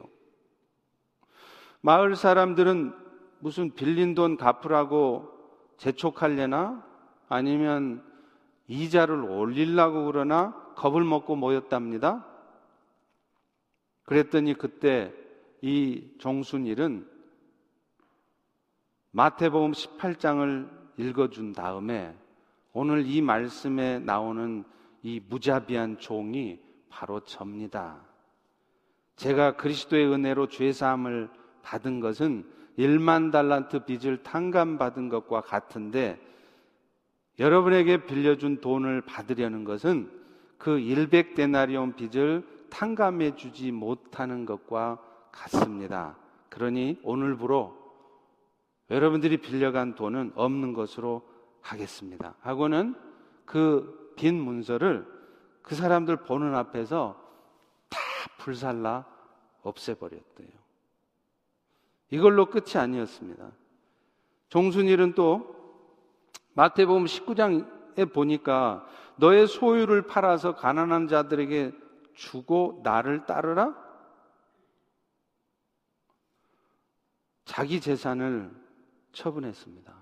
마을 1.81 2.17
사람들은 2.17 2.93
무슨 3.39 3.73
빌린 3.73 4.15
돈 4.15 4.37
갚으라고 4.37 5.31
재촉할래나 5.77 6.85
아니면 7.27 8.03
이자를 8.67 9.23
올리려고 9.23 10.05
그러나 10.05 10.53
겁을 10.75 11.03
먹고 11.03 11.35
모였답니다. 11.35 12.25
그랬더니 14.03 14.53
그때 14.55 15.13
이 15.61 16.11
종순일은 16.19 17.07
마태복음 19.11 19.71
18장을 19.71 20.69
읽어준 20.97 21.53
다음에 21.53 22.15
오늘 22.73 23.05
이 23.05 23.21
말씀에 23.21 23.99
나오는 23.99 24.63
이 25.01 25.21
무자비한 25.27 25.97
종이 25.97 26.59
바로 26.89 27.21
접니다. 27.21 28.01
제가 29.15 29.55
그리스도의 29.55 30.11
은혜로 30.11 30.47
죄사함을 30.47 31.29
받은 31.61 31.99
것은 31.99 32.58
1만 32.79 33.31
달란트 33.31 33.85
빚을 33.85 34.23
탕감받은 34.23 35.09
것과 35.09 35.41
같은데 35.41 36.19
여러분에게 37.37 38.05
빌려준 38.05 38.59
돈을 38.61 39.01
받으려는 39.01 39.63
것은 39.63 40.09
그 40.57 40.71
100데나리온 40.71 41.95
빚을 41.95 42.43
탕감해 42.71 43.35
주지 43.35 43.71
못하는 43.71 44.45
것과 44.45 44.99
같습니다. 45.31 46.17
그러니 46.49 46.99
오늘부로 47.03 47.77
여러분들이 48.89 49.37
빌려간 49.37 49.93
돈은 49.93 50.31
없는 50.33 50.73
것으로 50.73 51.21
하겠습니다. 51.61 52.33
하고는 52.41 52.95
그 53.45 53.99
빈 54.19 54.35
문서를 54.35 55.07
그 55.61 55.75
사람들 55.75 56.17
보는 56.17 56.53
앞에서 56.53 57.15
다 57.87 57.97
불살라 58.39 59.05
없애버렸대요. 59.61 60.58
이걸로 62.11 62.47
끝이 62.47 62.77
아니었습니다. 62.77 63.51
종순일은 64.49 65.13
또 65.13 65.55
마태복음 66.53 67.05
19장에 67.05 68.11
보니까 68.11 68.85
너의 69.17 69.47
소유를 69.47 70.03
팔아서 70.07 70.55
가난한 70.55 71.07
자들에게 71.07 71.73
주고 72.15 72.81
나를 72.83 73.25
따르라? 73.25 73.75
자기 77.45 77.81
재산을 77.81 78.51
처분했습니다. 79.11 79.93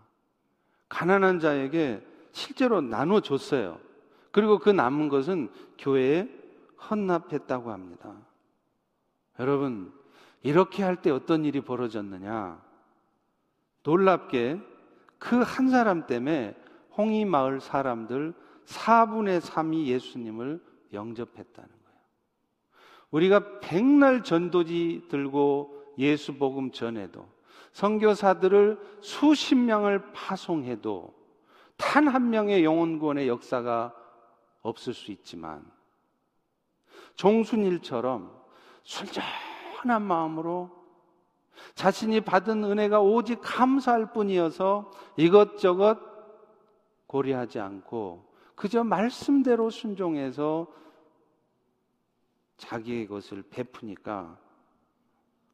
가난한 0.90 1.40
자에게 1.40 2.06
실제로 2.32 2.82
나눠줬어요. 2.82 3.80
그리고 4.32 4.60
그 4.60 4.70
남은 4.70 5.10
것은 5.10 5.50
교회에 5.78 6.30
헌납했다고 6.90 7.72
합니다. 7.72 8.16
여러분, 9.40 9.94
이렇게 10.48 10.82
할 10.82 10.96
때 11.02 11.10
어떤 11.12 11.44
일이 11.44 11.60
벌어졌느냐? 11.60 12.62
놀랍게 13.84 14.62
그 15.20 15.42
한 15.44 15.70
사람 15.70 16.08
때문에 16.08 16.56
홍이 16.98 17.26
마을 17.26 17.60
사람들 17.60 18.34
4분의 18.66 19.42
3이 19.42 19.88
예수님을 19.88 20.64
영접했다는 20.94 21.70
거예요. 21.70 22.00
우리가 23.12 23.60
백날 23.60 24.24
전도지 24.24 25.08
들고 25.10 25.94
예수 25.98 26.38
복음 26.38 26.72
전해도 26.72 27.28
선교사들을 27.74 28.80
수십 29.02 29.56
명을 29.56 30.14
파송해도 30.14 31.14
단 31.76 32.08
한 32.08 32.30
명의 32.30 32.64
영혼 32.64 33.00
구원의 33.00 33.28
역사가 33.28 33.94
없을 34.62 34.94
수 34.94 35.12
있지만 35.12 35.70
종순일처럼 37.16 38.32
순 38.84 39.06
전한 39.78 40.02
마음으로 40.02 40.72
자신이 41.76 42.22
받은 42.22 42.64
은혜가 42.64 43.02
오직 43.02 43.40
감사할 43.42 44.12
뿐이어서 44.12 44.92
이것저것 45.18 46.00
고려하지 47.08 47.60
않고 47.60 48.26
그저 48.56 48.84
말씀대로 48.84 49.70
순종해서 49.70 50.68
자기의 52.58 53.08
것을 53.08 53.44
베푸니까 53.50 54.38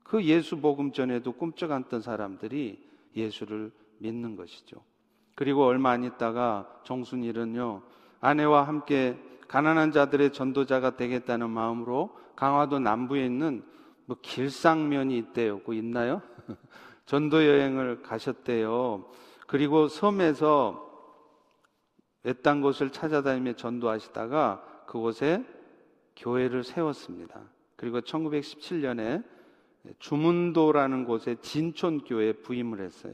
그 0.03 0.24
예수 0.24 0.59
복음 0.59 0.91
전에도 0.93 1.34
꿈쩍 1.34 1.71
않던 1.71 2.01
사람들이 2.01 2.82
예수를 3.15 3.71
믿는 3.97 4.36
것이죠. 4.36 4.82
그리고 5.36 5.65
얼마 5.65 5.91
안 5.91 6.03
있다가 6.03 6.82
정순일은요, 6.84 7.82
아내와 8.21 8.63
함께 8.63 9.17
가난한 9.47 9.91
자들의 9.91 10.32
전도자가 10.32 10.95
되겠다는 10.95 11.49
마음으로 11.49 12.15
강화도 12.36 12.80
남부에 12.80 13.26
있는 13.26 13.63
뭐 14.06 14.18
길상면이 14.22 15.18
있대요. 15.18 15.62
그 15.62 15.74
있나요? 15.74 16.22
전도 17.06 17.45
여행을 17.45 18.01
가셨대요. 18.01 19.10
그리고 19.47 19.88
섬에서 19.88 20.89
외딴 22.24 22.62
곳을 22.62 22.89
찾아다니며 22.89 23.54
전도하시다가 23.54 24.86
그곳에 24.88 25.45
교회를 26.16 26.64
세웠습니다. 26.64 27.41
그리고 27.76 27.99
1917년에 28.01 29.24
주문도라는 29.99 31.06
곳에 31.06 31.36
진촌교회에 31.41 32.34
부임을 32.34 32.80
했어요. 32.82 33.14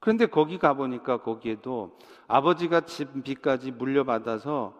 그런데 0.00 0.26
거기 0.26 0.58
가보니까 0.58 1.22
거기에도 1.22 1.98
아버지가 2.26 2.82
집 2.82 3.24
빚까지 3.24 3.72
물려받아서 3.72 4.74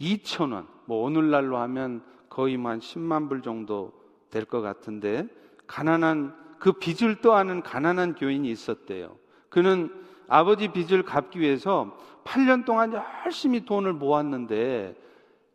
2천 0.00 0.52
원, 0.52 0.68
뭐 0.84 1.02
오늘날로 1.02 1.56
하면 1.58 2.04
거의 2.28 2.56
뭐한 2.56 2.80
10만 2.80 3.28
불 3.28 3.42
정도 3.42 3.92
될 4.30 4.44
것 4.44 4.60
같은데 4.60 5.26
가난한 5.66 6.34
그 6.58 6.72
빚을 6.72 7.20
떠안은 7.20 7.62
가난한 7.62 8.14
교인이 8.14 8.50
있었대요. 8.50 9.16
그는 9.48 9.90
아버지 10.28 10.68
빚을 10.68 11.04
갚기 11.04 11.40
위해서 11.40 11.96
8년 12.24 12.64
동안 12.64 12.92
열심히 13.24 13.64
돈을 13.64 13.92
모았는데 13.92 14.96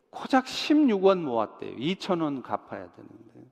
고작 0.09 0.45
16원 0.45 1.19
모았대요. 1.21 1.75
2천 1.75 2.21
원 2.21 2.41
갚아야 2.41 2.89
되는데. 2.91 3.51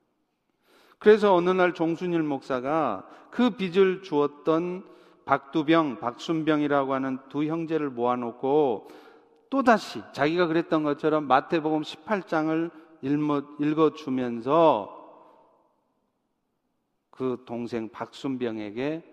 그래서 0.98 1.34
어느 1.34 1.50
날 1.50 1.74
종순일 1.74 2.24
목사가 2.24 3.08
그 3.32 3.52
빚을 3.52 4.02
주었던 4.02 4.84
박두병, 5.26 6.00
박순병이라고 6.00 6.94
하는 6.94 7.20
두 7.30 7.46
형제를 7.46 7.90
모아놓고 7.90 8.90
또다시 9.50 10.02
자기가 10.12 10.48
그랬던 10.48 10.84
것처럼 10.84 11.26
마태복음 11.26 11.82
18장을 11.82 12.72
읽어 13.02 13.94
주면서 13.94 14.96
그 17.12 17.44
동생 17.46 17.90
박순병에게 17.90 19.04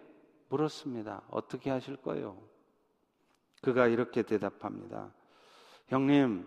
물었습니다. 0.49 1.23
어떻게 1.31 1.71
하실 1.71 1.97
거예요? 1.97 2.37
그가 3.63 3.87
이렇게 3.89 4.23
대답합니다. 4.23 5.13
형님, 5.89 6.47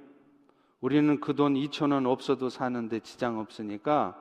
우리는 0.81 1.19
그 1.19 1.33
돈 1.33 1.55
2천 1.55 1.91
원 1.91 2.05
없어도 2.05 2.49
사는데 2.49 3.01
지장 3.01 3.39
없으니까 3.39 4.17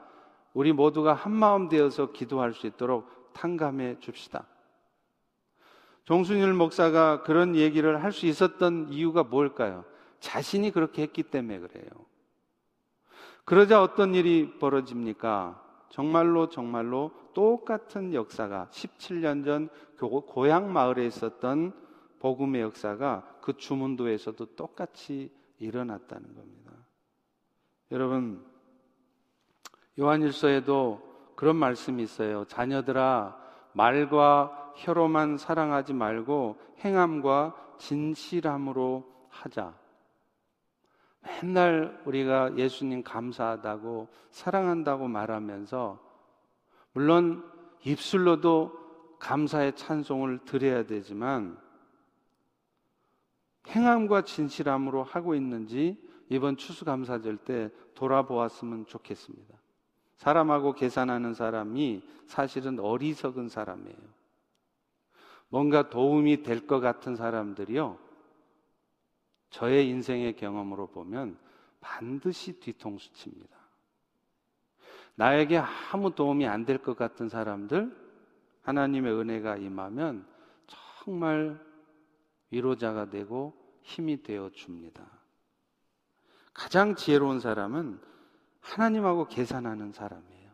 우리 0.55 0.73
모두가 0.73 1.15
한 1.15 1.33
마음 1.33 1.69
되어서 1.69 2.11
기도할 2.11 2.53
수 2.55 2.67
있도록 2.67 3.33
탕감해 3.35 4.01
줍시다. 4.01 4.47
종순일 6.05 6.55
목사가 6.55 7.23
그런 7.23 7.55
얘기를 7.55 8.03
할 8.03 8.13
수 8.13 8.27
있었던 8.27 8.89
이유가 8.91 9.23
뭘까요? 9.23 9.85
자신이 10.21 10.73
그렇게 10.73 11.03
했기 11.03 11.23
때문에 11.23 11.61
그래요. 11.61 11.89
그러자 13.49 13.83
어떤 13.83 14.15
일이 14.15 14.59
벌어집니까? 14.59 15.59
정말로 15.89 16.51
정말로 16.51 17.13
똑같은 17.33 18.13
역사가 18.13 18.69
17년 18.71 19.43
전 19.43 19.71
고향 19.97 20.71
마을에 20.71 21.07
있었던 21.07 21.73
복음의 22.19 22.61
역사가 22.61 23.39
그 23.41 23.57
주문도에서도 23.57 24.55
똑같이 24.55 25.33
일어났다는 25.61 26.35
겁니다. 26.35 26.73
여러분, 27.91 28.45
요한일서에도 29.99 31.01
그런 31.35 31.57
말씀이 31.57 32.03
있어요. 32.03 32.45
자녀들아, 32.45 33.35
말과 33.73 34.75
혀로만 34.77 35.39
사랑하지 35.39 35.95
말고 35.95 36.59
행함과 36.85 37.57
진실함으로 37.79 39.11
하자. 39.31 39.88
맨날 41.21 42.01
우리가 42.05 42.57
예수님 42.57 43.03
감사하다고 43.03 44.09
사랑한다고 44.31 45.09
말하면서 45.09 45.99
물론 46.93 47.45
입술로도 47.85 49.17
감사의 49.19 49.75
찬송을 49.77 50.41
드려야 50.45 50.85
되지만 50.85 51.59
행함과 53.69 54.23
진실함으로 54.23 55.03
하고 55.03 55.35
있는지 55.35 56.01
이번 56.29 56.57
추수감사절 56.57 57.39
때 57.39 57.71
돌아보았으면 57.95 58.87
좋겠습니다. 58.87 59.55
사람하고 60.17 60.73
계산하는 60.75 61.35
사람이 61.35 62.03
사실은 62.27 62.79
어리석은 62.81 63.49
사람이에요. 63.49 64.19
뭔가 65.49 65.89
도움이 65.89 66.43
될 66.43 66.67
것 66.67 66.81
같은 66.81 67.17
사람들이요. 67.17 67.99
저의 69.51 69.89
인생의 69.89 70.37
경험으로 70.37 70.89
보면 70.89 71.39
반드시 71.81 72.59
뒤통수 72.61 73.13
칩니다. 73.13 73.57
나에게 75.15 75.59
아무 75.59 76.15
도움이 76.15 76.47
안 76.47 76.65
될 76.65 76.79
것 76.79 76.97
같은 76.97 77.29
사람들, 77.29 77.95
하나님의 78.63 79.13
은혜가 79.13 79.57
임하면 79.57 80.27
정말 80.67 81.61
위로자가 82.51 83.11
되고 83.11 83.55
힘이 83.83 84.23
되어 84.23 84.51
줍니다. 84.51 85.05
가장 86.53 86.95
지혜로운 86.95 87.41
사람은 87.41 88.01
하나님하고 88.61 89.29
계산하는 89.29 89.93
사람이에요. 89.93 90.51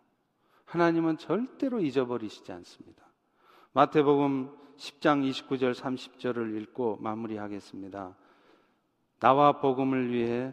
하나님은 0.66 1.18
절대로 1.18 1.80
잊어버리시지 1.80 2.52
않습니다. 2.52 3.04
마태복음 3.72 4.50
10장 4.76 5.28
29절 5.30 5.74
30절을 5.74 6.60
읽고 6.62 6.98
마무리하겠습니다. 7.00 8.16
나와 9.24 9.52
복음을 9.52 10.12
위해 10.12 10.52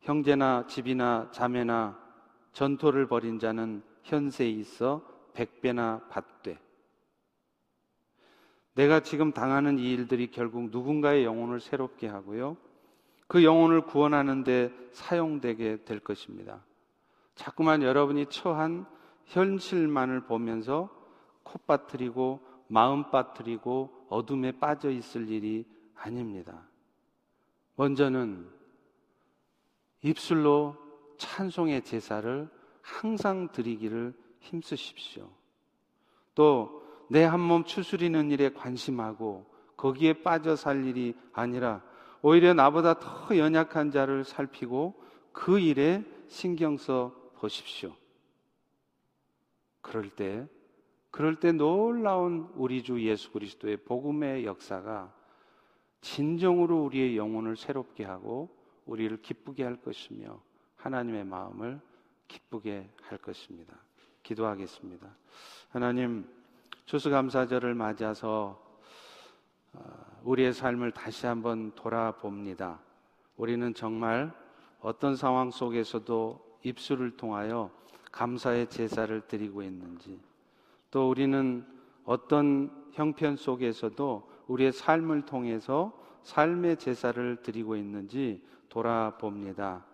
형제나 0.00 0.66
집이나 0.66 1.30
자매나 1.30 1.96
전토를 2.50 3.06
벌인 3.06 3.38
자는 3.38 3.84
현세에 4.02 4.48
있어 4.48 5.06
백배나 5.32 6.08
받되 6.10 6.58
내가 8.74 8.98
지금 8.98 9.32
당하는 9.32 9.78
이 9.78 9.92
일들이 9.92 10.32
결국 10.32 10.70
누군가의 10.70 11.24
영혼을 11.24 11.60
새롭게 11.60 12.08
하고요. 12.08 12.56
그 13.28 13.44
영혼을 13.44 13.82
구원하는 13.82 14.42
데 14.42 14.72
사용되게 14.90 15.84
될 15.84 16.00
것입니다. 16.00 16.64
자꾸만 17.36 17.84
여러분이 17.84 18.26
처한 18.26 18.86
현실만을 19.26 20.22
보면서 20.22 20.90
콧바트리고 21.44 22.40
마음 22.66 23.12
빠뜨리고 23.12 24.06
어둠에 24.08 24.50
빠져 24.50 24.90
있을 24.90 25.28
일이 25.28 25.64
아닙니다. 25.94 26.71
먼저는 27.76 28.48
입술로 30.02 30.76
찬송의 31.18 31.82
제사를 31.84 32.48
항상 32.82 33.48
드리기를 33.52 34.14
힘쓰십시오. 34.40 35.30
또 36.34 36.82
내 37.12 37.24
한 37.24 37.40
몸 37.40 37.64
추스리는 37.64 38.30
일에 38.30 38.52
관심하고 38.54 39.44
거기에 39.76 40.22
빠져 40.22 40.56
살 40.56 40.84
일이 40.86 41.14
아니라 41.34 41.82
오히려 42.22 42.54
나보다 42.54 42.98
더 42.98 43.36
연약한 43.36 43.90
자를 43.90 44.24
살피고 44.24 44.94
그 45.32 45.58
일에 45.58 46.02
신경 46.28 46.78
써 46.78 47.14
보십시오. 47.34 47.94
그럴 49.82 50.08
때 50.08 50.46
그럴 51.10 51.38
때 51.38 51.52
놀라운 51.52 52.50
우리 52.54 52.82
주 52.82 53.02
예수 53.02 53.30
그리스도의 53.32 53.78
복음의 53.78 54.46
역사가 54.46 55.12
진정으로 56.02 56.84
우리의 56.84 57.16
영혼을 57.16 57.56
새롭게 57.56 58.04
하고 58.04 58.50
우리를 58.84 59.22
기쁘게 59.22 59.64
할 59.64 59.76
것이며 59.76 60.40
하나님의 60.76 61.24
마음을 61.24 61.80
기쁘게 62.28 62.90
할 63.02 63.18
것입니다. 63.18 63.74
기도하겠습니다. 64.22 65.08
하나님, 65.70 66.28
추수감사절을 66.86 67.74
맞아서 67.74 68.60
어, 69.72 69.80
우리의 70.24 70.52
삶을 70.52 70.92
다시 70.92 71.26
한번 71.26 71.72
돌아봅니다. 71.74 72.80
우리는 73.36 73.72
정말 73.72 74.32
어떤 74.80 75.16
상황 75.16 75.50
속에서도 75.50 76.58
입술을 76.64 77.16
통하여 77.16 77.70
감사의 78.10 78.68
제사를 78.68 79.20
드리고 79.26 79.62
있는지, 79.62 80.20
또 80.90 81.08
우리는 81.08 81.64
어떤 82.04 82.70
형편 82.92 83.36
속에서도 83.36 84.31
우리의 84.52 84.72
삶을 84.72 85.22
통해서 85.22 85.92
삶의 86.24 86.76
제사를 86.76 87.36
드리고 87.42 87.76
있는지 87.76 88.42
돌아봅니다. 88.68 89.84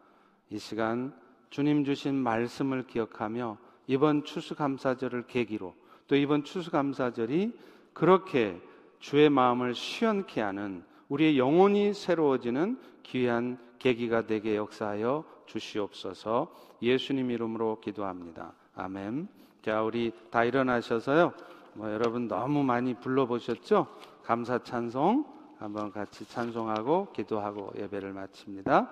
이 0.51 0.59
시간 0.59 1.15
주님 1.51 1.85
주신 1.85 2.15
말씀을 2.17 2.87
기억하며 2.87 3.57
이번 3.87 4.25
추수감사절을 4.25 5.27
계기로 5.29 5.75
또 6.09 6.17
이번 6.17 6.43
추수감사절이 6.43 7.57
그렇게 7.93 8.61
주의 8.99 9.31
마음을 9.31 9.75
시원케 9.75 10.41
하는 10.41 10.83
우리의 11.09 11.39
영혼이 11.39 11.95
새로워지는 11.95 12.79
귀한 13.05 13.59
계기가 13.79 14.27
되게 14.27 14.57
역사하여 14.57 15.25
주시옵소서 15.47 16.53
예수님 16.83 17.31
이름으로 17.31 17.81
기도합니다. 17.81 18.53
아멘. 18.75 19.29
자, 19.63 19.83
우리 19.83 20.13
다 20.31 20.45
일어나셔서요. 20.45 21.33
뭐 21.75 21.93
여러분 21.93 22.27
너무 22.27 22.65
많이 22.65 22.95
불러보셨죠? 22.95 23.87
감사 24.29 24.59
찬송 24.63 25.25
한번 25.59 25.91
같이 25.91 26.29
찬송하고 26.29 27.13
기도하고 27.15 27.73
예배를 27.79 28.13
마칩니다. 28.13 28.87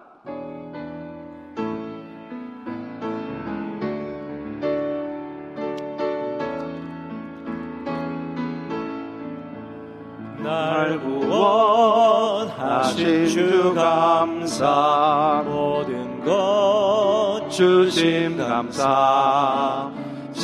날 10.42 10.98
구원하신 11.00 11.66
주 13.26 13.74
감사 13.74 15.42
모든 15.44 16.24
것 16.24 17.46
주심 17.50 18.38
감사 18.38 19.92